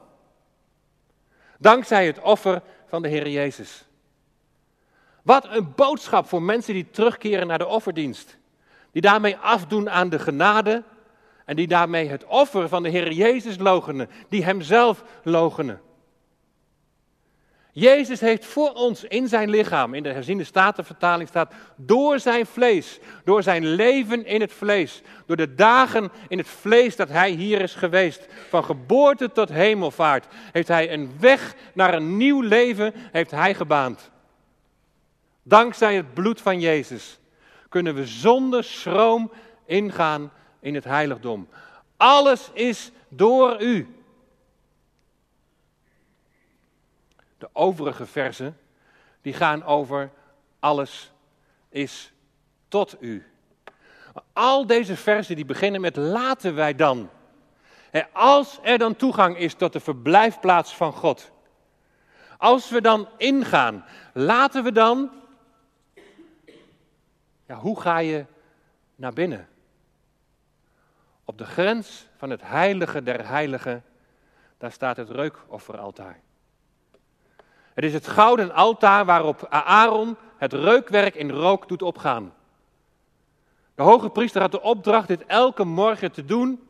Dankzij 1.59 2.07
het 2.07 2.21
offer 2.21 2.63
van 2.87 3.03
de 3.03 3.09
Heer 3.09 3.29
Jezus. 3.29 3.85
Wat 5.23 5.47
een 5.51 5.75
boodschap 5.75 6.29
voor 6.29 6.43
mensen 6.43 6.75
die 6.75 6.91
terugkeren 6.91 7.47
naar 7.47 7.59
de 7.59 7.67
offerdienst. 7.67 8.37
Die 8.93 9.03
daarmee 9.03 9.37
afdoen 9.37 9.91
aan 9.91 10.09
de 10.09 10.19
genade 10.19 10.83
en 11.45 11.57
die 11.57 11.67
daarmee 11.67 12.09
het 12.09 12.25
offer 12.25 12.69
van 12.69 12.83
de 12.83 12.89
Heer 12.89 13.13
Jezus 13.13 13.59
logenen, 13.59 14.09
die 14.29 14.45
Hemzelf 14.45 15.05
logenen. 15.23 15.81
Jezus 17.75 18.21
heeft 18.21 18.45
voor 18.45 18.73
ons 18.73 19.05
in 19.05 19.29
zijn 19.29 19.51
lichaam, 19.51 19.95
in 19.95 20.03
de 20.03 20.13
herziende 20.13 20.45
statenvertaling 20.45 21.29
staat, 21.29 21.53
door 21.77 22.19
zijn 22.19 22.47
vlees, 22.47 22.99
door 23.25 23.43
zijn 23.43 23.67
leven 23.67 24.27
in 24.27 24.41
het 24.41 24.53
vlees, 24.53 25.03
door 25.27 25.37
de 25.37 25.55
dagen 25.55 26.13
in 26.29 26.39
het 26.39 26.49
vlees 26.49 26.97
dat 26.97 27.09
hij 27.09 27.31
hier 27.31 27.61
is 27.61 27.75
geweest, 27.75 28.27
van 28.49 28.65
geboorte 28.65 29.33
tot 29.33 29.49
hemelvaart, 29.49 30.27
heeft 30.53 30.69
hij 30.69 30.93
een 30.93 31.13
weg 31.21 31.55
naar 31.75 31.95
een 31.95 32.17
nieuw 32.17 32.41
leven 32.41 32.93
heeft 33.13 33.31
hij 33.31 33.55
gebaand. 33.55 34.11
Dankzij 35.43 35.95
het 35.95 36.15
bloed 36.15 36.41
van 36.41 36.61
Jezus 36.61 37.19
kunnen 37.69 37.95
we 37.95 38.07
zonder 38.07 38.65
schroom 38.65 39.33
ingaan 39.67 40.33
in 40.61 40.75
het 40.75 40.85
heiligdom. 40.85 41.49
Alles 41.97 42.51
is 42.53 42.91
door 43.09 43.63
u. 43.63 44.02
De 47.43 47.49
overige 47.53 48.07
versen, 48.07 48.59
die 49.21 49.33
gaan 49.33 49.65
over 49.65 50.11
alles 50.59 51.13
is 51.69 52.13
tot 52.69 52.97
u. 53.01 53.27
Al 54.33 54.67
deze 54.67 54.97
versen 54.97 55.37
die 55.37 55.45
beginnen 55.45 55.81
met 55.81 55.97
laten 55.97 56.55
wij 56.55 56.75
dan. 56.75 57.11
Als 58.13 58.59
er 58.63 58.79
dan 58.79 58.97
toegang 58.97 59.37
is 59.37 59.55
tot 59.55 59.73
de 59.73 59.81
verblijfplaats 59.81 60.77
van 60.77 60.93
God. 60.93 61.31
Als 62.39 62.71
we 62.71 62.81
dan 62.81 63.09
ingaan, 63.17 63.85
laten 64.13 64.65
we 64.65 64.73
dan. 64.73 65.11
Ja, 67.47 67.55
hoe 67.55 67.81
ga 67.81 67.99
je 67.99 68.25
naar 68.95 69.13
binnen? 69.13 69.49
Op 71.25 71.39
de 71.39 71.47
grens 71.47 72.07
van 72.17 72.31
het 72.31 72.43
heilige 72.43 73.03
der 73.03 73.29
heiligen, 73.29 73.85
daar 74.59 74.73
staat 74.73 74.97
het 74.97 75.11
reukofferaltaar. 75.11 76.21
Het 77.75 77.85
is 77.85 77.93
het 77.93 78.07
gouden 78.07 78.53
altaar 78.53 79.05
waarop 79.05 79.47
Aaron 79.49 80.17
het 80.37 80.53
reukwerk 80.53 81.15
in 81.15 81.31
rook 81.31 81.69
doet 81.69 81.83
opgaan. 81.83 82.33
De 83.75 83.83
hoge 83.83 84.11
priester 84.11 84.41
had 84.41 84.51
de 84.51 84.63
opdracht 84.63 85.09
dit 85.09 85.27
elke 85.27 85.65
morgen 85.65 86.13
te 86.13 86.25
doen 86.25 86.61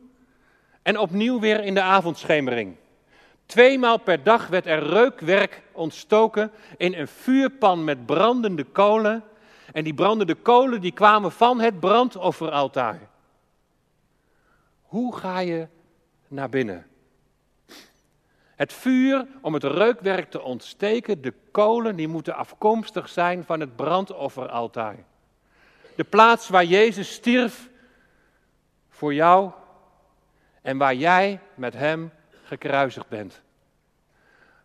en 0.81 0.99
opnieuw 0.99 1.39
weer 1.39 1.63
in 1.63 1.73
de 1.73 1.81
avondschemering. 1.81 2.75
Tweemaal 3.45 3.97
per 3.97 4.23
dag 4.23 4.47
werd 4.47 4.65
er 4.65 4.83
reukwerk 4.83 5.61
ontstoken 5.71 6.51
in 6.77 6.93
een 6.93 7.07
vuurpan 7.07 7.83
met 7.83 8.05
brandende 8.05 8.63
kolen. 8.63 9.23
En 9.71 9.83
die 9.83 9.93
brandende 9.93 10.35
kolen 10.35 10.81
die 10.81 10.91
kwamen 10.91 11.31
van 11.31 11.59
het 11.59 11.79
brandofferaltaar. 11.79 12.99
Hoe 14.81 15.15
ga 15.15 15.39
je 15.39 15.67
naar 16.27 16.49
binnen? 16.49 16.85
Het 18.55 18.73
vuur 18.73 19.27
om 19.41 19.53
het 19.53 19.63
reukwerk 19.63 20.29
te 20.29 20.41
ontsteken, 20.41 21.21
de 21.21 21.33
kolen, 21.51 21.95
die 21.95 22.07
moeten 22.07 22.35
afkomstig 22.35 23.09
zijn 23.09 23.43
van 23.43 23.59
het 23.59 23.75
brandofferaltaar. 23.75 24.95
De 25.95 26.03
plaats 26.03 26.49
waar 26.49 26.65
Jezus 26.65 27.13
stierf 27.13 27.69
voor 28.89 29.13
jou 29.13 29.51
en 30.61 30.77
waar 30.77 30.95
jij 30.95 31.39
met 31.55 31.73
Hem 31.73 32.11
gekruisigd 32.43 33.07
bent. 33.07 33.41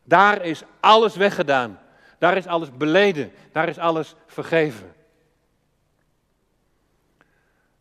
Daar 0.04 0.44
is 0.44 0.62
alles 0.80 1.16
weggedaan. 1.16 1.78
Daar 2.18 2.36
is 2.36 2.46
alles 2.46 2.76
beleden. 2.76 3.32
Daar 3.52 3.68
is 3.68 3.78
alles 3.78 4.14
vergeven. 4.26 4.92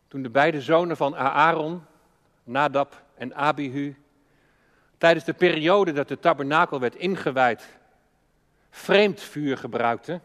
Toen 0.08 0.22
de 0.22 0.30
beide 0.30 0.60
zonen 0.60 0.96
van 0.96 1.16
Aaron, 1.16 1.84
Nadab 2.44 3.02
en 3.14 3.34
Abihu, 3.34 3.96
tijdens 4.98 5.24
de 5.24 5.32
periode 5.32 5.92
dat 5.92 6.08
de 6.08 6.18
tabernakel 6.18 6.80
werd 6.80 6.94
ingewijd, 6.94 7.78
vreemd 8.70 9.20
vuur 9.20 9.58
gebruikten, 9.58 10.22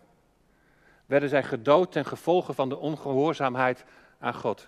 werden 1.06 1.30
zij 1.30 1.44
gedood 1.44 1.92
ten 1.92 2.06
gevolge 2.06 2.54
van 2.54 2.70
de 2.70 2.78
ongehoorzaamheid 2.78 3.84
aan 4.20 4.34
God. 4.34 4.68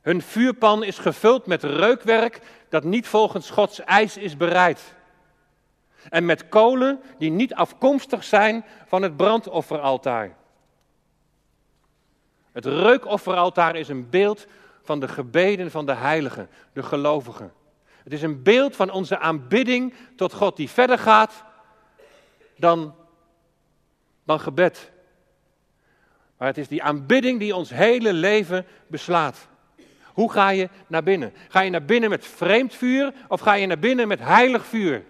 Hun 0.00 0.22
vuurpan 0.22 0.84
is 0.84 0.98
gevuld 0.98 1.46
met 1.46 1.62
reukwerk 1.62 2.40
dat 2.68 2.84
niet 2.84 3.06
volgens 3.06 3.50
Gods 3.50 3.80
eis 3.80 4.16
is 4.16 4.36
bereid. 4.36 4.94
En 6.08 6.24
met 6.24 6.48
kolen 6.48 7.00
die 7.18 7.30
niet 7.30 7.54
afkomstig 7.54 8.24
zijn 8.24 8.64
van 8.86 9.02
het 9.02 9.16
brandofferaltaar. 9.16 10.36
Het 12.52 12.64
reukofferaltaar 12.64 13.76
is 13.76 13.88
een 13.88 14.10
beeld 14.10 14.46
van 14.82 15.00
de 15.00 15.08
gebeden 15.08 15.70
van 15.70 15.86
de 15.86 15.94
heiligen, 15.94 16.48
de 16.72 16.82
gelovigen. 16.82 17.52
Het 18.04 18.12
is 18.12 18.22
een 18.22 18.42
beeld 18.42 18.76
van 18.76 18.90
onze 18.90 19.18
aanbidding 19.18 19.94
tot 20.16 20.32
God 20.32 20.56
die 20.56 20.70
verder 20.70 20.98
gaat 20.98 21.44
dan, 22.56 22.94
dan 24.24 24.40
gebed. 24.40 24.90
Maar 26.36 26.48
het 26.48 26.58
is 26.58 26.68
die 26.68 26.82
aanbidding 26.82 27.38
die 27.38 27.56
ons 27.56 27.70
hele 27.70 28.12
leven 28.12 28.66
beslaat. 28.86 29.48
Hoe 30.04 30.32
ga 30.32 30.48
je 30.48 30.68
naar 30.86 31.02
binnen? 31.02 31.32
Ga 31.48 31.60
je 31.60 31.70
naar 31.70 31.84
binnen 31.84 32.10
met 32.10 32.26
vreemd 32.26 32.74
vuur 32.74 33.14
of 33.28 33.40
ga 33.40 33.52
je 33.54 33.66
naar 33.66 33.78
binnen 33.78 34.08
met 34.08 34.20
heilig 34.20 34.66
vuur? 34.66 35.04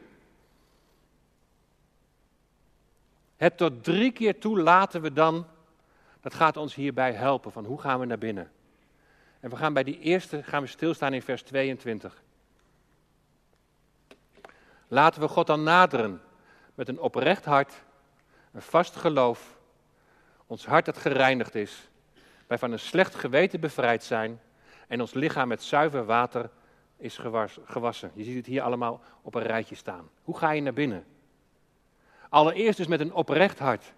Het 3.36 3.56
tot 3.56 3.84
drie 3.84 4.12
keer 4.12 4.38
toe 4.38 4.60
laten 4.60 5.02
we 5.02 5.12
dan, 5.12 5.46
dat 6.20 6.34
gaat 6.34 6.56
ons 6.56 6.74
hierbij 6.74 7.12
helpen 7.12 7.52
van 7.52 7.64
hoe 7.64 7.80
gaan 7.80 8.00
we 8.00 8.06
naar 8.06 8.18
binnen. 8.18 8.50
En 9.40 9.50
we 9.50 9.56
gaan 9.56 9.72
bij 9.72 9.84
die 9.84 9.98
eerste 9.98 10.42
gaan 10.42 10.62
we 10.62 10.68
stilstaan 10.68 11.12
in 11.12 11.22
vers 11.22 11.42
22. 11.42 12.22
Laten 14.88 15.20
we 15.20 15.28
God 15.28 15.46
dan 15.46 15.62
naderen 15.62 16.22
met 16.74 16.88
een 16.88 17.00
oprecht 17.00 17.44
hart, 17.44 17.84
een 18.52 18.62
vast 18.62 18.96
geloof, 18.96 19.58
ons 20.46 20.66
hart 20.66 20.84
dat 20.84 20.96
gereinigd 20.96 21.54
is, 21.54 21.88
wij 22.46 22.58
van 22.58 22.72
een 22.72 22.78
slecht 22.78 23.14
geweten 23.14 23.60
bevrijd 23.60 24.04
zijn 24.04 24.40
en 24.88 25.00
ons 25.00 25.14
lichaam 25.14 25.48
met 25.48 25.62
zuiver 25.62 26.04
water 26.04 26.50
is 26.96 27.20
gewassen. 27.64 28.10
Je 28.14 28.24
ziet 28.24 28.36
het 28.36 28.46
hier 28.46 28.62
allemaal 28.62 29.00
op 29.22 29.34
een 29.34 29.42
rijtje 29.42 29.74
staan. 29.74 30.08
Hoe 30.22 30.36
ga 30.36 30.50
je 30.50 30.62
naar 30.62 30.72
binnen? 30.72 31.04
Allereerst 32.28 32.76
dus 32.76 32.86
met 32.86 33.00
een 33.00 33.12
oprecht 33.12 33.58
hart. 33.58 33.92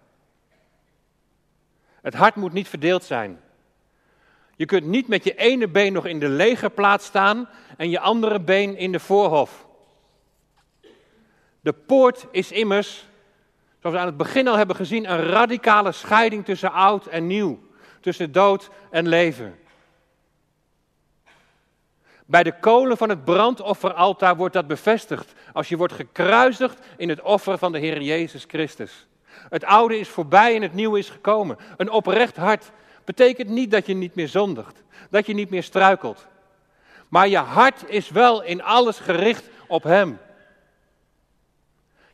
Het 2.01 2.13
hart 2.13 2.35
moet 2.35 2.53
niet 2.53 2.67
verdeeld 2.67 3.03
zijn. 3.03 3.41
Je 4.55 4.65
kunt 4.65 4.85
niet 4.85 5.07
met 5.07 5.23
je 5.23 5.35
ene 5.35 5.67
been 5.67 5.93
nog 5.93 6.05
in 6.05 6.19
de 6.19 6.29
legerplaats 6.29 7.05
staan 7.05 7.49
en 7.77 7.89
je 7.89 7.99
andere 7.99 8.39
been 8.39 8.77
in 8.77 8.91
de 8.91 8.99
voorhof. 8.99 9.66
De 11.67 11.73
poort 11.73 12.25
is 12.31 12.51
immers, 12.51 13.05
zoals 13.79 13.95
we 13.95 14.01
aan 14.01 14.07
het 14.07 14.17
begin 14.17 14.47
al 14.47 14.57
hebben 14.57 14.75
gezien, 14.75 15.11
een 15.11 15.23
radicale 15.23 15.91
scheiding 15.91 16.45
tussen 16.45 16.71
oud 16.71 17.05
en 17.05 17.27
nieuw, 17.27 17.59
tussen 18.01 18.31
dood 18.31 18.69
en 18.91 19.07
leven. 19.07 19.59
Bij 22.25 22.43
de 22.43 22.59
kolen 22.59 22.97
van 22.97 23.09
het 23.09 23.25
brandofferaltaar 23.25 24.35
wordt 24.35 24.53
dat 24.53 24.67
bevestigd 24.67 25.33
als 25.53 25.69
je 25.69 25.77
wordt 25.77 25.93
gekruisigd 25.93 26.79
in 26.97 27.09
het 27.09 27.21
offer 27.21 27.57
van 27.57 27.71
de 27.71 27.79
Heer 27.79 28.01
Jezus 28.01 28.45
Christus. 28.47 29.07
Het 29.49 29.65
oude 29.65 29.99
is 29.99 30.09
voorbij 30.09 30.55
en 30.55 30.61
het 30.61 30.73
nieuwe 30.73 30.99
is 30.99 31.09
gekomen. 31.09 31.57
Een 31.77 31.91
oprecht 31.91 32.37
hart 32.37 32.71
betekent 33.05 33.49
niet 33.49 33.71
dat 33.71 33.85
je 33.85 33.93
niet 33.93 34.15
meer 34.15 34.27
zondigt, 34.27 34.83
dat 35.09 35.25
je 35.25 35.33
niet 35.33 35.49
meer 35.49 35.63
struikelt. 35.63 36.27
Maar 37.09 37.27
je 37.27 37.37
hart 37.37 37.89
is 37.89 38.09
wel 38.09 38.43
in 38.43 38.63
alles 38.63 38.99
gericht 38.99 39.49
op 39.67 39.83
Hem. 39.83 40.19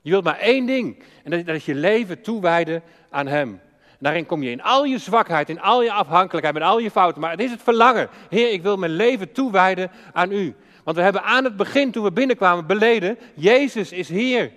Je 0.03 0.09
wilt 0.09 0.23
maar 0.23 0.39
één 0.39 0.65
ding, 0.65 1.03
en 1.23 1.45
dat 1.45 1.55
is 1.55 1.65
je 1.65 1.75
leven 1.75 2.21
toewijden 2.21 2.83
aan 3.09 3.27
Hem. 3.27 3.61
Daarin 3.99 4.25
kom 4.25 4.43
je 4.43 4.49
in 4.49 4.61
al 4.61 4.83
je 4.83 4.97
zwakheid, 4.97 5.49
in 5.49 5.61
al 5.61 5.83
je 5.83 5.91
afhankelijkheid, 5.91 6.53
met 6.53 6.63
al 6.63 6.79
je 6.79 6.91
fouten. 6.91 7.21
Maar 7.21 7.31
het 7.31 7.39
is 7.39 7.51
het 7.51 7.61
verlangen. 7.61 8.09
Heer, 8.29 8.51
ik 8.51 8.61
wil 8.61 8.77
mijn 8.77 8.91
leven 8.91 9.31
toewijden 9.31 9.91
aan 10.13 10.31
u. 10.31 10.55
Want 10.83 10.97
we 10.97 11.03
hebben 11.03 11.23
aan 11.23 11.43
het 11.43 11.57
begin, 11.57 11.91
toen 11.91 12.03
we 12.03 12.11
binnenkwamen, 12.11 12.67
beleden, 12.67 13.17
Jezus 13.35 13.91
is 13.91 14.09
hier. 14.09 14.51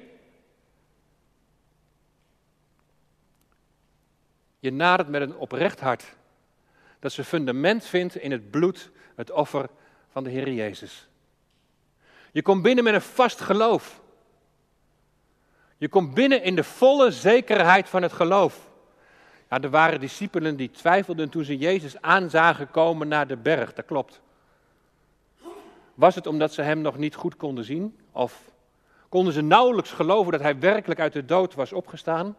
Je 4.59 4.73
nadert 4.73 5.09
met 5.09 5.23
een 5.23 5.37
oprecht 5.37 5.81
hart. 5.81 6.05
Dat 7.01 7.13
ze 7.13 7.25
fundament 7.25 7.85
vindt 7.85 8.17
in 8.17 8.31
het 8.31 8.51
bloed, 8.51 8.91
het 9.17 9.31
offer 9.31 9.69
van 10.11 10.25
de 10.25 10.31
Heer 10.31 10.53
Jezus. 10.53 11.09
Je 12.33 12.43
komt 12.43 12.63
binnen 12.63 12.85
met 12.85 12.95
een 12.95 13.01
vast 13.01 13.41
geloof. 13.41 14.01
Je 15.77 15.89
komt 15.89 16.15
binnen 16.15 16.43
in 16.43 16.57
de 16.57 16.65
volle 16.65 17.11
zekerheid 17.11 17.89
van 17.89 18.03
het 18.03 18.13
geloof. 18.13 18.69
Ja, 19.51 19.61
er 19.61 19.71
waren 19.71 20.01
discipelen 20.01 20.57
die 20.57 20.71
twijfelden 20.71 21.29
toen 21.29 21.45
ze 21.45 21.57
Jezus 21.57 22.01
aanzagen 22.01 22.71
komen 22.71 23.09
naar 23.09 23.27
de 23.27 23.37
berg. 23.37 23.75
Dat 23.75 23.85
klopt. 23.85 24.21
Was 25.95 26.15
het 26.15 26.27
omdat 26.27 26.53
ze 26.53 26.63
hem 26.63 26.81
nog 26.81 26.97
niet 26.97 27.15
goed 27.15 27.37
konden 27.37 27.65
zien? 27.65 27.97
Of 28.13 28.41
konden 29.09 29.33
ze 29.33 29.41
nauwelijks 29.41 29.91
geloven 29.91 30.33
dat 30.33 30.41
hij 30.41 30.59
werkelijk 30.59 31.01
uit 31.01 31.13
de 31.13 31.25
dood 31.25 31.55
was 31.55 31.73
opgestaan? 31.73 32.37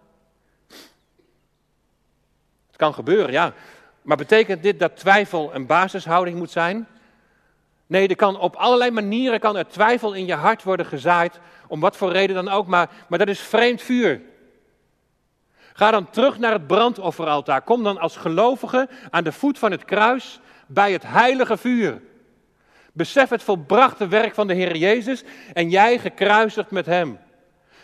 Het 2.68 2.76
kan 2.76 2.94
gebeuren, 2.94 3.32
ja. 3.32 3.54
Maar 4.02 4.18
betekent 4.18 4.64
dit 4.64 4.80
dat 4.80 4.98
twijfel 4.98 5.56
een 5.56 5.66
basishouding 5.66 6.38
moet 6.38 6.52
zijn? 6.52 6.88
Nee, 7.88 8.08
er 8.08 8.16
kan 8.16 8.40
op 8.40 8.56
allerlei 8.56 8.92
manieren 8.92 9.40
kan 9.40 9.58
er 9.58 9.68
twijfel 9.68 10.14
in 10.14 10.26
je 10.26 10.34
hart 10.34 10.64
worden 10.64 10.86
gezaaid, 10.86 11.40
om 11.68 11.80
wat 11.80 11.98
voor 11.98 12.12
reden 12.12 12.36
dan 12.36 12.50
ook, 12.50 12.68
maar, 12.68 12.90
maar 13.08 13.20
dat 13.20 13.28
is 13.28 13.40
vreemd 13.40 13.82
vuur. 13.82 14.22
Ga 15.74 15.92
dan 15.92 16.10
terug 16.10 16.38
naar 16.38 16.52
het 16.52 16.68
brandofferaltaar. 16.68 17.62
Kom 17.62 17.84
dan 17.84 17.98
als 17.98 18.18
gelovige 18.18 18.90
aan 19.10 19.24
de 19.24 19.32
voet 19.32 19.60
van 19.60 19.72
het 19.72 19.86
kruis 19.86 20.40
bij 20.68 20.92
het 20.92 21.04
heilige 21.06 21.58
vuur. 21.58 22.02
Besef 22.94 23.30
het 23.30 23.44
volbrachte 23.44 24.08
werk 24.08 24.34
van 24.34 24.48
de 24.48 24.54
Heer 24.54 24.76
Jezus 24.76 25.24
en 25.54 25.70
jij 25.70 26.00
gekruisigd 26.00 26.72
met 26.72 26.86
Hem. 26.86 27.20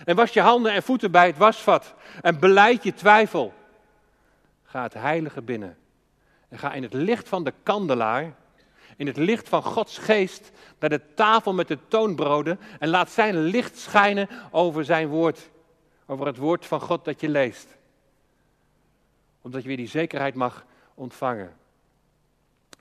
En 0.06 0.16
was 0.16 0.34
je 0.34 0.42
handen 0.42 0.72
en 0.72 0.84
voeten 0.84 1.12
bij 1.12 1.28
het 1.28 1.38
wasvat 1.38 1.94
en 2.22 2.40
beleid 2.40 2.84
je 2.84 2.94
twijfel. 2.94 3.54
Ga 4.64 4.84
het 4.84 4.94
heilige 4.94 5.42
binnen 5.42 5.78
en 6.50 6.60
ga 6.60 6.74
in 6.74 6.84
het 6.84 6.94
licht 6.94 7.30
van 7.30 7.44
de 7.44 7.54
kandelaar, 7.64 8.34
in 8.98 9.08
het 9.08 9.18
licht 9.18 9.50
van 9.50 9.64
Gods 9.64 9.98
geest, 9.98 10.52
naar 10.80 10.90
de 10.90 11.14
tafel 11.14 11.54
met 11.54 11.68
de 11.68 11.78
toonbroden 11.88 12.60
en 12.80 12.90
laat 12.90 13.12
zijn 13.12 13.38
licht 13.38 13.78
schijnen 13.78 14.30
over 14.52 14.86
zijn 14.86 15.08
woord, 15.08 15.50
over 16.06 16.26
het 16.26 16.38
woord 16.38 16.66
van 16.66 16.82
God 16.82 17.06
dat 17.06 17.22
je 17.22 17.30
leest 17.30 17.76
omdat 19.44 19.62
je 19.62 19.68
weer 19.68 19.78
die 19.78 19.88
zekerheid 19.88 20.36
mag 20.36 20.66
ontvangen. 20.94 21.54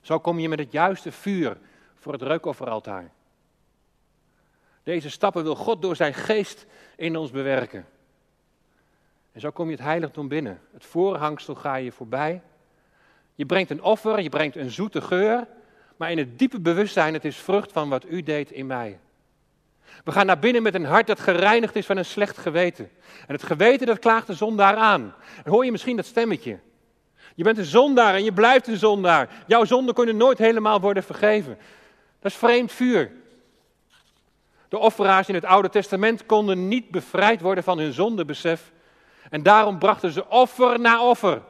Zo 0.01 0.19
kom 0.19 0.39
je 0.39 0.49
met 0.49 0.59
het 0.59 0.71
juiste 0.71 1.11
vuur 1.11 1.57
voor 1.95 2.13
het 2.13 2.21
reukofferaltaar. 2.21 3.11
Deze 4.83 5.09
stappen 5.09 5.43
wil 5.43 5.55
God 5.55 5.81
door 5.81 5.95
zijn 5.95 6.13
geest 6.13 6.65
in 6.95 7.15
ons 7.15 7.31
bewerken. 7.31 7.85
En 9.31 9.39
zo 9.39 9.51
kom 9.51 9.65
je 9.65 9.75
het 9.75 9.83
heiligdom 9.83 10.27
binnen. 10.27 10.61
Het 10.73 10.85
voorhangsel 10.85 11.55
ga 11.55 11.75
je 11.75 11.91
voorbij. 11.91 12.41
Je 13.35 13.45
brengt 13.45 13.69
een 13.69 13.83
offer, 13.83 14.21
je 14.21 14.29
brengt 14.29 14.55
een 14.55 14.71
zoete 14.71 15.01
geur, 15.01 15.47
maar 16.03 16.11
in 16.11 16.17
het 16.17 16.39
diepe 16.39 16.59
bewustzijn, 16.59 17.13
het 17.13 17.25
is 17.25 17.37
vrucht 17.37 17.71
van 17.71 17.89
wat 17.89 18.05
u 18.09 18.23
deed 18.23 18.51
in 18.51 18.67
mij. 18.67 18.99
We 20.03 20.11
gaan 20.11 20.25
naar 20.25 20.39
binnen 20.39 20.63
met 20.63 20.73
een 20.73 20.85
hart 20.85 21.07
dat 21.07 21.19
gereinigd 21.19 21.75
is 21.75 21.85
van 21.85 21.97
een 21.97 22.05
slecht 22.05 22.37
geweten. 22.37 22.89
En 23.27 23.33
het 23.33 23.43
geweten 23.43 23.87
dat 23.87 23.99
klaagt 23.99 24.27
de 24.27 24.33
zondaar 24.33 24.75
aan. 24.75 25.13
Hoor 25.43 25.65
je 25.65 25.71
misschien 25.71 25.95
dat 25.95 26.05
stemmetje. 26.05 26.59
Je 27.35 27.43
bent 27.43 27.57
een 27.57 27.65
zondaar 27.65 28.15
en 28.15 28.23
je 28.23 28.33
blijft 28.33 28.67
een 28.67 28.77
zondaar. 28.77 29.29
Jouw 29.47 29.65
zonden 29.65 29.95
kunnen 29.95 30.17
nooit 30.17 30.37
helemaal 30.37 30.79
worden 30.79 31.03
vergeven. 31.03 31.57
Dat 32.19 32.31
is 32.31 32.37
vreemd 32.37 32.71
vuur. 32.71 33.11
De 34.69 34.77
offeraars 34.77 35.27
in 35.27 35.35
het 35.35 35.45
Oude 35.45 35.69
Testament 35.69 36.25
konden 36.25 36.67
niet 36.67 36.89
bevrijd 36.89 37.41
worden 37.41 37.63
van 37.63 37.77
hun 37.77 37.93
zondebesef. 37.93 38.71
En 39.29 39.43
daarom 39.43 39.79
brachten 39.79 40.11
ze 40.11 40.29
offer 40.29 40.79
na 40.79 41.03
offer. 41.03 41.41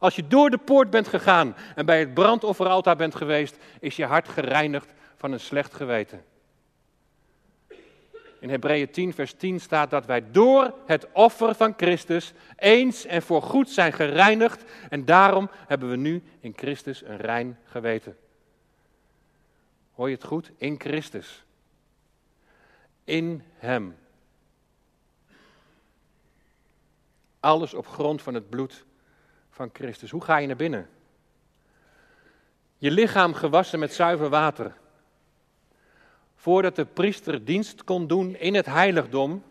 Als 0.00 0.16
je 0.16 0.26
door 0.26 0.50
de 0.50 0.58
poort 0.58 0.90
bent 0.90 1.08
gegaan 1.08 1.56
en 1.74 1.86
bij 1.86 1.98
het 1.98 2.14
brandofferaltaar 2.14 2.96
bent 2.96 3.14
geweest, 3.14 3.56
is 3.80 3.96
je 3.96 4.04
hart 4.04 4.28
gereinigd 4.28 4.92
van 5.16 5.32
een 5.32 5.40
slecht 5.40 5.74
geweten. 5.74 6.24
In 8.38 8.50
Hebreeën 8.50 8.90
10, 8.90 9.14
vers 9.14 9.32
10 9.32 9.60
staat 9.60 9.90
dat 9.90 10.06
wij 10.06 10.30
door 10.30 10.74
het 10.86 11.06
offer 11.12 11.54
van 11.54 11.74
Christus 11.76 12.32
eens 12.56 13.06
en 13.06 13.22
voor 13.22 13.42
goed 13.42 13.70
zijn 13.70 13.92
gereinigd. 13.92 14.64
En 14.88 15.04
daarom 15.04 15.50
hebben 15.66 15.90
we 15.90 15.96
nu 15.96 16.22
in 16.40 16.52
Christus 16.56 17.02
een 17.04 17.16
rein 17.16 17.58
geweten. 17.64 18.16
Hoor 19.94 20.08
je 20.08 20.14
het 20.14 20.24
goed? 20.24 20.50
In 20.56 20.80
Christus. 20.80 21.44
In 23.04 23.42
Hem. 23.54 23.96
Alles 27.40 27.74
op 27.74 27.86
grond 27.86 28.22
van 28.22 28.34
het 28.34 28.50
bloed 28.50 28.84
van 29.60 29.70
Christus. 29.72 30.10
Hoe 30.10 30.24
ga 30.24 30.36
je 30.36 30.46
naar 30.46 30.56
binnen? 30.56 30.88
Je 32.78 32.90
lichaam 32.90 33.34
gewassen 33.34 33.78
met 33.78 33.94
zuiver 33.94 34.28
water 34.28 34.74
voordat 36.34 36.76
de 36.76 36.84
priester 36.84 37.44
dienst 37.44 37.84
kon 37.84 38.06
doen 38.06 38.36
in 38.36 38.54
het 38.54 38.66
heiligdom, 38.66 39.42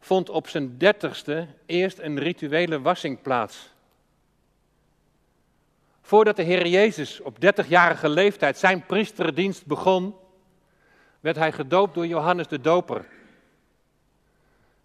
vond 0.00 0.28
op 0.28 0.48
zijn 0.48 0.78
dertigste 0.78 1.46
eerst 1.66 1.98
een 1.98 2.18
rituele 2.18 2.80
wassing 2.80 3.22
plaats. 3.22 3.72
Voordat 6.00 6.36
de 6.36 6.42
Heer 6.42 6.66
Jezus 6.66 7.20
op 7.20 7.40
dertigjarige 7.40 8.08
leeftijd 8.08 8.58
zijn 8.58 8.86
priesterdienst 8.86 9.66
begon, 9.66 10.14
werd 11.20 11.36
hij 11.36 11.52
gedoopt 11.52 11.94
door 11.94 12.06
Johannes 12.06 12.48
de 12.48 12.60
Doper. 12.60 13.06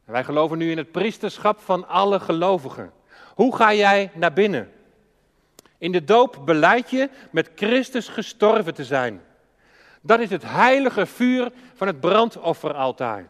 wij 0.06 0.24
geloven 0.24 0.58
nu 0.58 0.72
in 0.72 0.78
het 0.78 0.92
priesterschap 0.92 1.60
van 1.60 1.88
alle 1.88 2.20
gelovigen. 2.20 2.94
Hoe 3.34 3.56
ga 3.56 3.74
jij 3.74 4.12
naar 4.14 4.34
binnen? 4.34 4.72
In 5.78 5.92
de 5.92 6.04
doop 6.04 6.42
beleid 6.46 6.90
je 6.90 7.10
met 7.32 7.50
Christus 7.56 8.08
gestorven 8.08 8.74
te 8.74 8.86
zijn. 8.86 9.22
Dat 10.02 10.20
is 10.20 10.30
het 10.30 10.44
heilige 10.46 11.06
vuur 11.06 11.52
van 11.74 11.88
het 11.88 12.00
brandofferaltaar. 12.00 13.30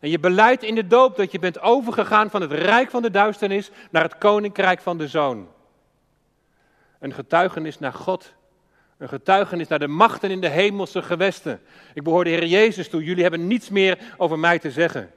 En 0.00 0.10
je 0.10 0.18
beleidt 0.18 0.62
in 0.62 0.74
de 0.74 0.86
doop 0.86 1.16
dat 1.16 1.32
je 1.32 1.38
bent 1.38 1.60
overgegaan 1.60 2.30
van 2.30 2.40
het 2.40 2.52
rijk 2.52 2.90
van 2.90 3.02
de 3.02 3.10
duisternis 3.10 3.70
naar 3.90 4.02
het 4.02 4.18
koninkrijk 4.18 4.80
van 4.80 4.98
de 4.98 5.08
zoon. 5.08 5.48
Een 6.98 7.14
getuigenis 7.14 7.78
naar 7.78 7.92
God. 7.92 8.32
Een 8.98 9.08
getuigenis 9.08 9.68
naar 9.68 9.78
de 9.78 9.88
machten 9.88 10.30
in 10.30 10.40
de 10.40 10.48
hemelse 10.48 11.02
gewesten. 11.02 11.60
Ik 11.94 12.02
behoor 12.02 12.24
de 12.24 12.30
Heer 12.30 12.46
Jezus 12.46 12.88
toe. 12.88 13.04
Jullie 13.04 13.22
hebben 13.22 13.46
niets 13.46 13.68
meer 13.68 13.98
over 14.16 14.38
mij 14.38 14.58
te 14.58 14.70
zeggen. 14.70 15.10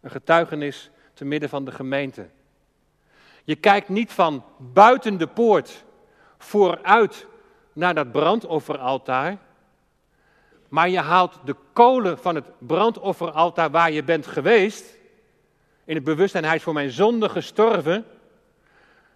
Een 0.00 0.10
getuigenis 0.10 0.90
te 1.14 1.24
midden 1.24 1.48
van 1.48 1.64
de 1.64 1.72
gemeente. 1.72 2.28
Je 3.48 3.56
kijkt 3.56 3.88
niet 3.88 4.12
van 4.12 4.44
buiten 4.56 5.18
de 5.18 5.26
poort 5.26 5.84
vooruit 6.38 7.26
naar 7.72 7.94
dat 7.94 8.12
brandofferaltaar, 8.12 9.38
maar 10.68 10.88
je 10.88 10.98
haalt 10.98 11.38
de 11.44 11.56
kolen 11.72 12.18
van 12.18 12.34
het 12.34 12.50
brandofferaltaar 12.58 13.70
waar 13.70 13.92
je 13.92 14.04
bent 14.04 14.26
geweest, 14.26 14.96
in 15.84 15.94
het 15.94 16.04
bewustzijn 16.04 16.44
hij 16.44 16.54
is 16.54 16.62
voor 16.62 16.72
mijn 16.72 16.90
zonde 16.90 17.28
gestorven. 17.28 18.06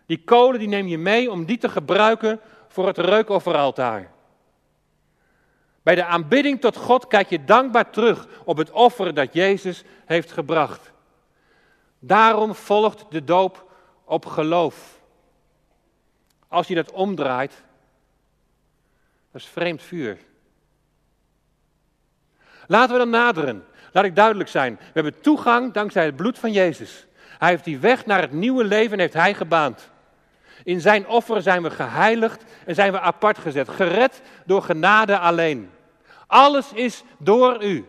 Die 0.07 0.25
kolen 0.25 0.59
die 0.59 0.69
neem 0.69 0.87
je 0.87 0.99
mee 0.99 1.31
om 1.31 1.45
die 1.45 1.59
te 1.59 1.69
gebruiken 1.69 2.41
voor 2.69 2.87
het 2.87 2.99
reukofferaltaar. 2.99 4.11
Bij 5.83 5.95
de 5.95 6.05
aanbidding 6.05 6.61
tot 6.61 6.77
God 6.77 7.07
kijk 7.07 7.31
je 7.31 7.45
dankbaar 7.45 7.91
terug 7.91 8.27
op 8.45 8.57
het 8.57 8.71
offer 8.71 9.15
dat 9.15 9.35
Jezus 9.35 9.85
heeft 10.05 10.33
gebracht. 10.33 10.93
Daarom 11.99 12.55
volgt 12.55 13.05
de 13.11 13.25
doop 13.25 13.71
op 14.05 14.27
geloof. 14.27 15.01
Als 16.49 16.67
je 16.67 16.75
dat 16.75 16.91
omdraait, 16.91 17.63
dat 19.31 19.41
is 19.41 19.47
vreemd 19.47 19.83
vuur. 19.83 20.19
Laten 22.67 22.93
we 22.93 22.99
dan 22.99 23.11
naderen. 23.11 23.65
Laat 23.93 24.05
ik 24.05 24.17
duidelijk 24.17 24.49
zijn. 24.49 24.77
We 24.77 24.91
hebben 24.93 25.21
toegang 25.21 25.73
dankzij 25.73 26.05
het 26.05 26.17
bloed 26.17 26.39
van 26.39 26.53
Jezus. 26.53 27.07
Hij 27.39 27.49
heeft 27.49 27.65
die 27.65 27.79
weg 27.79 28.07
naar 28.07 28.21
het 28.21 28.33
nieuwe 28.33 28.65
leven 28.65 28.99
heeft 28.99 29.13
hij 29.13 29.35
gebaand. 29.35 29.91
In 30.65 30.81
zijn 30.81 31.07
offer 31.07 31.43
zijn 31.43 31.63
we 31.63 31.71
geheiligd 31.71 32.45
en 32.67 32.75
zijn 32.75 32.93
we 32.93 33.01
apart 33.01 33.39
gezet. 33.39 33.69
Gered 33.69 34.23
door 34.47 34.63
genade 34.63 35.19
alleen. 35.19 35.71
Alles 36.27 36.73
is 36.73 37.05
door 37.19 37.65
u. 37.65 37.87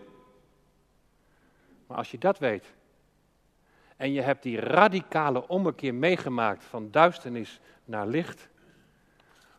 Maar 1.87 1.97
als 1.97 2.11
je 2.11 2.17
dat 2.17 2.39
weet 2.39 2.65
en 4.03 4.11
je 4.11 4.21
hebt 4.21 4.43
die 4.43 4.59
radicale 4.59 5.47
ommekeer 5.47 5.93
meegemaakt 5.93 6.63
van 6.63 6.91
duisternis 6.91 7.59
naar 7.85 8.07
licht, 8.07 8.49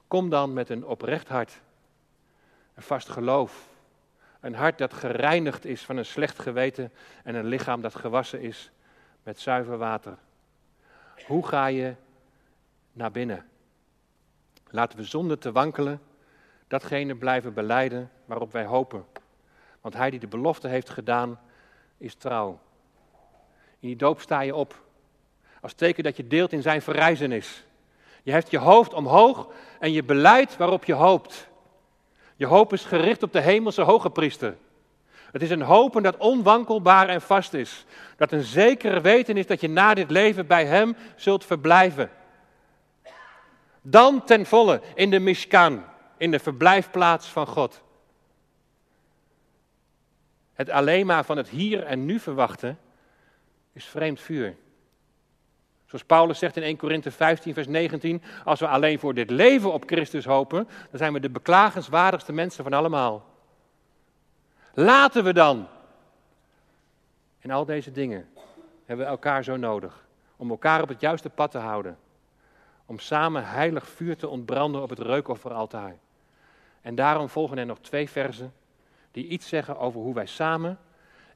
kom 0.09 0.29
dan 0.29 0.53
met 0.53 0.69
een 0.69 0.87
oprecht 0.87 1.29
hart, 1.29 1.61
een 2.75 2.83
vast 2.83 3.09
geloof, 3.09 3.69
een 4.41 4.55
hart 4.55 4.79
dat 4.79 4.93
gereinigd 4.93 5.65
is 5.65 5.83
van 5.85 5.97
een 5.97 6.05
slecht 6.05 6.39
geweten 6.39 6.93
en 7.23 7.35
een 7.35 7.47
lichaam 7.47 7.81
dat 7.81 7.95
gewassen 7.95 8.41
is 8.41 8.71
met 9.23 9.41
zuiver 9.41 9.79
water. 9.79 10.17
Hoe 11.27 11.47
ga 11.47 11.67
je 11.67 11.95
naar 12.93 13.11
binnen? 13.11 13.47
Laten 14.71 14.99
we 14.99 15.05
zonder 15.05 15.39
te 15.39 15.53
wankelen 15.53 16.01
datgene 16.67 17.15
blijven 17.17 17.55
beleiden 17.55 18.11
waarop 18.25 18.53
wij 18.53 18.65
hopen. 18.65 19.05
Want 19.81 19.95
hij 19.95 20.11
die 20.11 20.21
de 20.21 20.29
belofte 20.29 20.69
heeft 20.69 20.91
gedaan, 20.91 21.41
is 21.97 22.15
trouw. 22.15 22.61
In 23.85 23.91
die 23.91 23.99
doop 23.99 24.21
sta 24.21 24.41
je 24.41 24.55
op. 24.55 24.83
Als 25.61 25.73
teken 25.73 26.05
dat 26.05 26.17
je 26.17 26.27
deelt 26.27 26.53
in 26.53 26.63
zijn 26.63 26.83
verrijzenis. 26.83 27.65
Je 28.23 28.33
hebt 28.33 28.51
je 28.51 28.59
hoofd 28.59 28.95
omhoog 28.95 29.49
en 29.79 29.93
je 29.93 30.05
beleid 30.05 30.57
waarop 30.57 30.85
je 30.85 30.93
hoopt. 30.93 31.49
Je 32.37 32.47
hoop 32.47 32.73
is 32.73 32.85
gericht 32.85 33.23
op 33.23 33.33
de 33.33 33.41
hemelse 33.41 33.83
hoge 33.83 34.11
priester. 34.11 34.57
Het 35.33 35.43
is 35.43 35.51
een 35.51 35.63
hopen 35.63 36.03
dat 36.03 36.17
onwankelbaar 36.17 37.09
en 37.09 37.21
vast 37.21 37.55
is. 37.55 37.85
Dat 38.17 38.33
een 38.33 38.43
zekere 38.43 39.01
weten 39.01 39.37
is 39.37 39.47
dat 39.47 39.61
je 39.61 39.69
na 39.69 39.95
dit 39.95 40.11
leven 40.11 40.47
bij 40.47 40.65
hem 40.65 40.97
zult 41.17 41.45
verblijven. 41.45 42.11
Dan 43.83 44.25
ten 44.25 44.47
volle 44.47 44.81
in 44.95 45.11
de 45.11 45.19
Mishkan, 45.19 45.85
in 46.17 46.31
de 46.31 46.39
verblijfplaats 46.39 47.27
van 47.27 47.47
God. 47.47 47.83
Het 50.55 50.71
alleen 50.71 51.07
maar 51.07 51.25
van 51.25 51.37
het 51.37 51.49
hier 51.49 51.83
en 51.83 52.05
nu 52.05 52.19
verwachten 52.19 52.79
is 53.75 53.85
vreemd 53.85 54.21
vuur. 54.21 54.57
Zoals 55.87 56.05
Paulus 56.05 56.39
zegt 56.39 56.57
in 56.57 56.63
1 56.63 56.77
Korinthe 56.77 57.11
15, 57.11 57.55
vers 57.55 57.67
19, 57.67 58.23
als 58.45 58.61
we 58.61 58.69
alleen 58.69 58.99
voor 58.99 59.15
dit 59.15 59.31
leven 59.31 59.73
op 59.73 59.83
Christus 59.87 60.25
hopen, 60.25 60.69
dan 60.91 60.99
zijn 60.99 61.13
we 61.13 61.21
de 61.21 61.31
beklagenswaardigste 61.31 62.33
mensen 62.33 62.65
van 62.65 62.73
allemaal. 62.73 63.27
Laten 64.73 65.25
we 65.25 65.33
dan. 65.33 65.67
En 67.41 67.51
al 67.51 67.65
deze 67.65 67.93
dingen 67.93 68.29
hebben 68.85 69.07
we 69.07 69.13
elkaar 69.13 69.45
zo 69.45 69.57
nodig. 69.57 70.07
Om 70.37 70.51
elkaar 70.51 70.83
op 70.83 70.89
het 70.89 71.01
juiste 71.01 71.31
pad 71.31 71.51
te 71.51 71.59
houden. 71.59 71.99
Om 72.87 72.99
samen 72.99 73.49
heilig 73.49 73.89
vuur 73.89 74.17
te 74.17 74.29
ontbranden 74.29 74.83
op 74.83 74.91
het 74.91 74.99
reukofferaltaar. 74.99 75.97
En 76.81 76.95
daarom 76.95 77.29
volgen 77.29 77.59
er 77.59 77.67
nog 77.67 77.79
twee 77.81 78.11
versen 78.11 78.53
die 79.11 79.27
iets 79.27 79.49
zeggen 79.49 79.79
over 79.79 80.01
hoe 80.01 80.15
wij 80.15 80.27
samen 80.27 80.79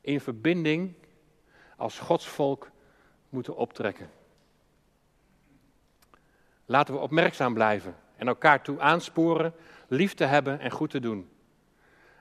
in 0.01 0.21
verbinding 0.21 0.95
als 1.79 1.99
Gods 1.99 2.27
volk 2.27 2.71
moeten 3.29 3.57
optrekken. 3.57 4.11
Laten 6.65 6.95
we 6.95 7.01
opmerkzaam 7.01 7.55
blijven 7.55 7.97
en 8.17 8.29
elkaar 8.29 8.63
toe 8.63 8.81
aansporen 8.81 9.55
lief 9.89 10.15
te 10.15 10.25
hebben 10.25 10.61
en 10.61 10.71
goed 10.71 10.91
te 10.91 11.01
doen. 11.01 11.29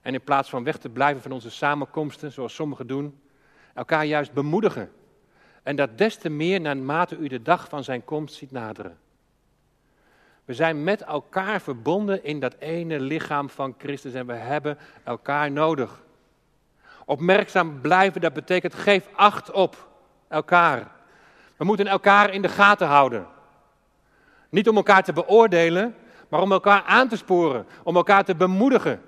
En 0.01 0.13
in 0.13 0.23
plaats 0.23 0.49
van 0.49 0.63
weg 0.63 0.77
te 0.77 0.89
blijven 0.89 1.21
van 1.21 1.31
onze 1.31 1.49
samenkomsten, 1.49 2.31
zoals 2.31 2.55
sommigen 2.55 2.87
doen, 2.87 3.19
elkaar 3.73 4.05
juist 4.05 4.33
bemoedigen. 4.33 4.91
En 5.63 5.75
dat 5.75 5.97
des 5.97 6.15
te 6.15 6.29
meer 6.29 6.61
naarmate 6.61 7.17
u 7.17 7.27
de 7.27 7.41
dag 7.41 7.69
van 7.69 7.83
zijn 7.83 8.05
komst 8.05 8.35
ziet 8.35 8.51
naderen. 8.51 8.97
We 10.45 10.53
zijn 10.53 10.83
met 10.83 11.01
elkaar 11.01 11.61
verbonden 11.61 12.23
in 12.23 12.39
dat 12.39 12.55
ene 12.59 12.99
lichaam 12.99 13.49
van 13.49 13.75
Christus 13.77 14.13
en 14.13 14.25
we 14.25 14.33
hebben 14.33 14.77
elkaar 15.03 15.51
nodig. 15.51 16.05
Opmerkzaam 17.09 17.81
blijven, 17.81 18.21
dat 18.21 18.33
betekent 18.33 18.73
geef 18.73 19.07
acht 19.15 19.51
op 19.51 19.87
elkaar. 20.27 20.91
We 21.57 21.65
moeten 21.65 21.87
elkaar 21.87 22.33
in 22.33 22.41
de 22.41 22.49
gaten 22.49 22.87
houden. 22.87 23.27
Niet 24.49 24.69
om 24.69 24.75
elkaar 24.75 25.03
te 25.03 25.13
beoordelen, 25.13 25.95
maar 26.29 26.41
om 26.41 26.51
elkaar 26.51 26.83
aan 26.83 27.07
te 27.07 27.15
sporen, 27.15 27.65
om 27.83 27.95
elkaar 27.95 28.23
te 28.23 28.35
bemoedigen. 28.35 29.01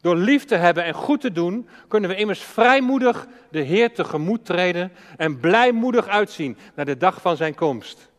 Door 0.00 0.16
lief 0.16 0.44
te 0.44 0.54
hebben 0.54 0.84
en 0.84 0.94
goed 0.94 1.20
te 1.20 1.32
doen, 1.32 1.68
kunnen 1.88 2.10
we 2.10 2.16
immers 2.16 2.40
vrijmoedig 2.40 3.26
de 3.50 3.60
Heer 3.60 3.94
tegemoet 3.94 4.44
treden 4.44 4.92
en 5.16 5.40
blijmoedig 5.40 6.06
uitzien 6.06 6.56
naar 6.74 6.84
de 6.84 6.96
dag 6.96 7.20
van 7.20 7.36
zijn 7.36 7.54
komst. 7.54 8.10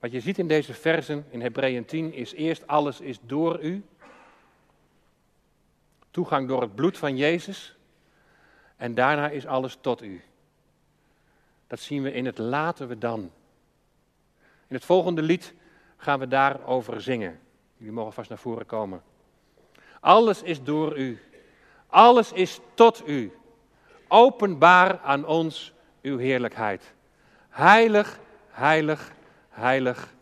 Wat 0.00 0.12
je 0.12 0.20
ziet 0.20 0.38
in 0.38 0.48
deze 0.48 0.74
versen 0.74 1.24
in 1.30 1.40
Hebreeën 1.40 1.84
10 1.84 2.12
is 2.12 2.34
eerst 2.34 2.66
alles 2.66 3.00
is 3.00 3.18
door 3.22 3.60
u. 3.62 3.84
Toegang 6.10 6.48
door 6.48 6.60
het 6.60 6.74
bloed 6.74 6.98
van 6.98 7.16
Jezus. 7.16 7.76
En 8.76 8.94
daarna 8.94 9.28
is 9.28 9.46
alles 9.46 9.78
tot 9.80 10.02
u. 10.02 10.22
Dat 11.66 11.80
zien 11.80 12.02
we 12.02 12.12
in 12.12 12.26
het 12.26 12.38
laten 12.38 12.88
we 12.88 12.98
dan. 12.98 13.20
In 14.66 14.74
het 14.74 14.84
volgende 14.84 15.22
lied 15.22 15.54
gaan 15.96 16.18
we 16.18 16.28
daarover 16.28 17.02
zingen. 17.02 17.40
Jullie 17.76 17.92
mogen 17.92 18.12
vast 18.12 18.28
naar 18.28 18.38
voren 18.38 18.66
komen. 18.66 19.02
Alles 20.00 20.42
is 20.42 20.62
door 20.62 20.98
u. 20.98 21.22
Alles 21.86 22.32
is 22.32 22.60
tot 22.74 23.08
u. 23.08 23.32
Openbaar 24.08 25.00
aan 25.00 25.26
ons 25.26 25.72
uw 26.02 26.18
heerlijkheid. 26.18 26.94
Heilig, 27.48 28.18
heilig, 28.50 29.12
heilig 29.48 30.14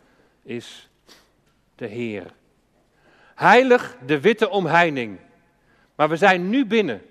is 0.43 0.89
de 1.75 1.85
Heer. 1.85 2.33
Heilig 3.35 3.97
de 4.05 4.21
witte 4.21 4.49
omheining. 4.49 5.19
Maar 5.97 6.09
we 6.09 6.15
zijn 6.15 6.49
nu 6.49 6.65
binnen. 6.65 7.01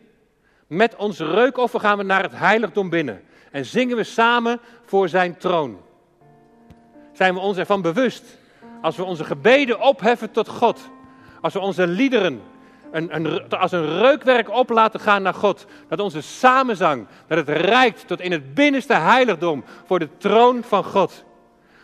Met 0.66 0.96
ons 0.96 1.18
reukoffer 1.18 1.80
gaan 1.80 1.98
we 1.98 2.02
naar 2.02 2.22
het 2.22 2.38
heiligdom 2.38 2.90
binnen. 2.90 3.22
En 3.50 3.64
zingen 3.64 3.96
we 3.96 4.04
samen 4.04 4.60
voor 4.84 5.08
zijn 5.08 5.36
troon. 5.36 5.80
Zijn 7.12 7.34
we 7.34 7.40
ons 7.40 7.56
ervan 7.56 7.82
bewust. 7.82 8.38
Als 8.82 8.96
we 8.96 9.04
onze 9.04 9.24
gebeden 9.24 9.80
opheffen 9.80 10.30
tot 10.30 10.48
God. 10.48 10.90
Als 11.40 11.52
we 11.52 11.58
onze 11.58 11.86
liederen 11.86 12.42
een, 12.90 13.14
een, 13.14 13.48
als 13.48 13.72
een 13.72 13.98
reukwerk 13.98 14.50
op 14.50 14.70
laten 14.70 15.00
gaan 15.00 15.22
naar 15.22 15.34
God. 15.34 15.66
Dat 15.88 16.00
onze 16.00 16.20
samenzang, 16.20 17.06
dat 17.26 17.38
het 17.38 17.48
reikt 17.48 18.06
tot 18.06 18.20
in 18.20 18.32
het 18.32 18.54
binnenste 18.54 18.94
heiligdom 18.94 19.64
voor 19.84 19.98
de 19.98 20.08
troon 20.18 20.62
van 20.62 20.84
God. 20.84 21.24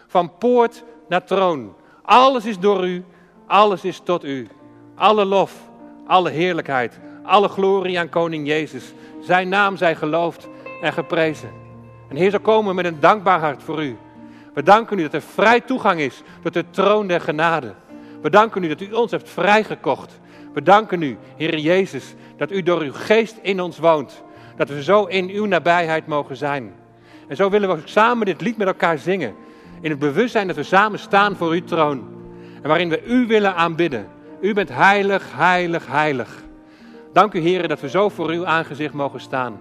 Van 0.07 0.39
poort 0.39 0.85
naar 1.09 1.25
troon. 1.25 1.75
Alles 2.03 2.45
is 2.45 2.59
door 2.59 2.87
u, 2.87 3.05
alles 3.47 3.85
is 3.85 4.01
tot 4.05 4.25
u. 4.25 4.49
Alle 4.95 5.25
lof, 5.25 5.71
alle 6.07 6.31
heerlijkheid, 6.31 6.99
alle 7.23 7.49
glorie 7.49 7.99
aan 7.99 8.09
koning 8.09 8.47
Jezus. 8.47 8.93
Zijn 9.21 9.49
naam 9.49 9.77
zij 9.77 9.97
geloofd 9.97 10.49
en 10.81 10.93
geprezen. 10.93 11.51
En 12.09 12.17
Heer, 12.17 12.31
zo 12.31 12.39
komen 12.39 12.75
met 12.75 12.85
een 12.85 13.01
dankbaar 13.01 13.41
hart 13.41 13.63
voor 13.63 13.83
u. 13.83 13.97
We 14.55 14.63
danken 14.63 14.99
u 14.99 15.03
dat 15.03 15.15
er 15.15 15.23
vrij 15.23 15.61
toegang 15.61 16.01
is 16.01 16.23
tot 16.43 16.55
de 16.55 16.65
troon 16.71 17.07
der 17.07 17.21
genade. 17.21 17.75
We 18.23 18.31
danken 18.31 18.65
u 18.65 18.69
dat 18.69 18.81
u 18.81 18.93
ons 18.93 19.11
hebt 19.11 19.31
vrijgekocht. 19.31 20.21
We 20.53 20.63
danken 20.63 21.03
u, 21.03 21.19
Heer 21.37 21.59
Jezus, 21.59 22.15
dat 22.37 22.51
u 22.51 22.63
door 22.63 22.81
uw 22.81 22.93
geest 22.93 23.39
in 23.43 23.61
ons 23.61 23.79
woont. 23.79 24.23
Dat 24.57 24.69
we 24.69 24.83
zo 24.83 25.05
in 25.05 25.29
uw 25.29 25.45
nabijheid 25.45 26.07
mogen 26.07 26.37
zijn. 26.37 26.73
En 27.29 27.37
zo 27.37 27.51
willen 27.51 27.69
we 27.69 27.75
ook 27.75 27.81
samen 27.85 28.27
dit 28.27 28.41
lied 28.41 28.57
met 28.57 28.67
elkaar 28.67 28.99
zingen. 28.99 29.35
In 29.81 29.91
het 29.91 29.99
bewustzijn 29.99 30.47
dat 30.47 30.57
we 30.57 30.63
samen 30.63 30.99
staan 30.99 31.37
voor 31.37 31.51
uw 31.51 31.65
troon. 31.65 32.09
En 32.63 32.69
waarin 32.69 32.89
we 32.89 33.05
u 33.05 33.27
willen 33.27 33.55
aanbidden. 33.55 34.09
U 34.43 34.55
bent 34.55 34.69
heilig, 34.69 35.33
heilig, 35.37 35.87
heilig. 35.87 36.43
Dank 37.13 37.35
u, 37.35 37.41
Heer, 37.41 37.69
dat 37.69 37.81
we 37.81 37.89
zo 37.89 38.09
voor 38.09 38.29
uw 38.29 38.47
aangezicht 38.47 38.95
mogen 38.95 39.21
staan. 39.21 39.61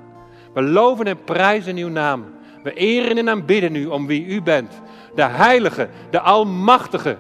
We 0.54 0.62
loven 0.62 1.06
en 1.06 1.24
prijzen 1.24 1.78
uw 1.78 1.90
naam. 1.90 2.26
We 2.64 2.74
eren 2.74 3.18
en 3.18 3.30
aanbidden 3.30 3.76
u 3.76 3.86
om 3.86 4.08
wie 4.08 4.26
u 4.26 4.42
bent. 4.42 4.82
De 5.16 5.24
heilige, 5.24 5.90
de 6.10 6.20
almachtige, 6.20 7.18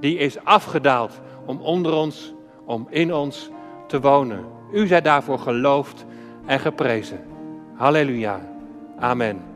die 0.00 0.18
is 0.18 0.44
afgedaald 0.44 1.20
om 1.46 1.60
onder 1.60 1.92
ons, 1.92 2.34
om 2.64 2.86
in 2.90 3.14
ons 3.14 3.50
te 3.86 4.00
wonen. 4.00 4.44
U 4.72 4.86
zij 4.86 5.00
daarvoor 5.00 5.38
geloofd 5.38 6.04
en 6.46 6.60
geprezen. 6.60 7.20
Halleluja. 7.74 8.40
Amen. 8.98 9.55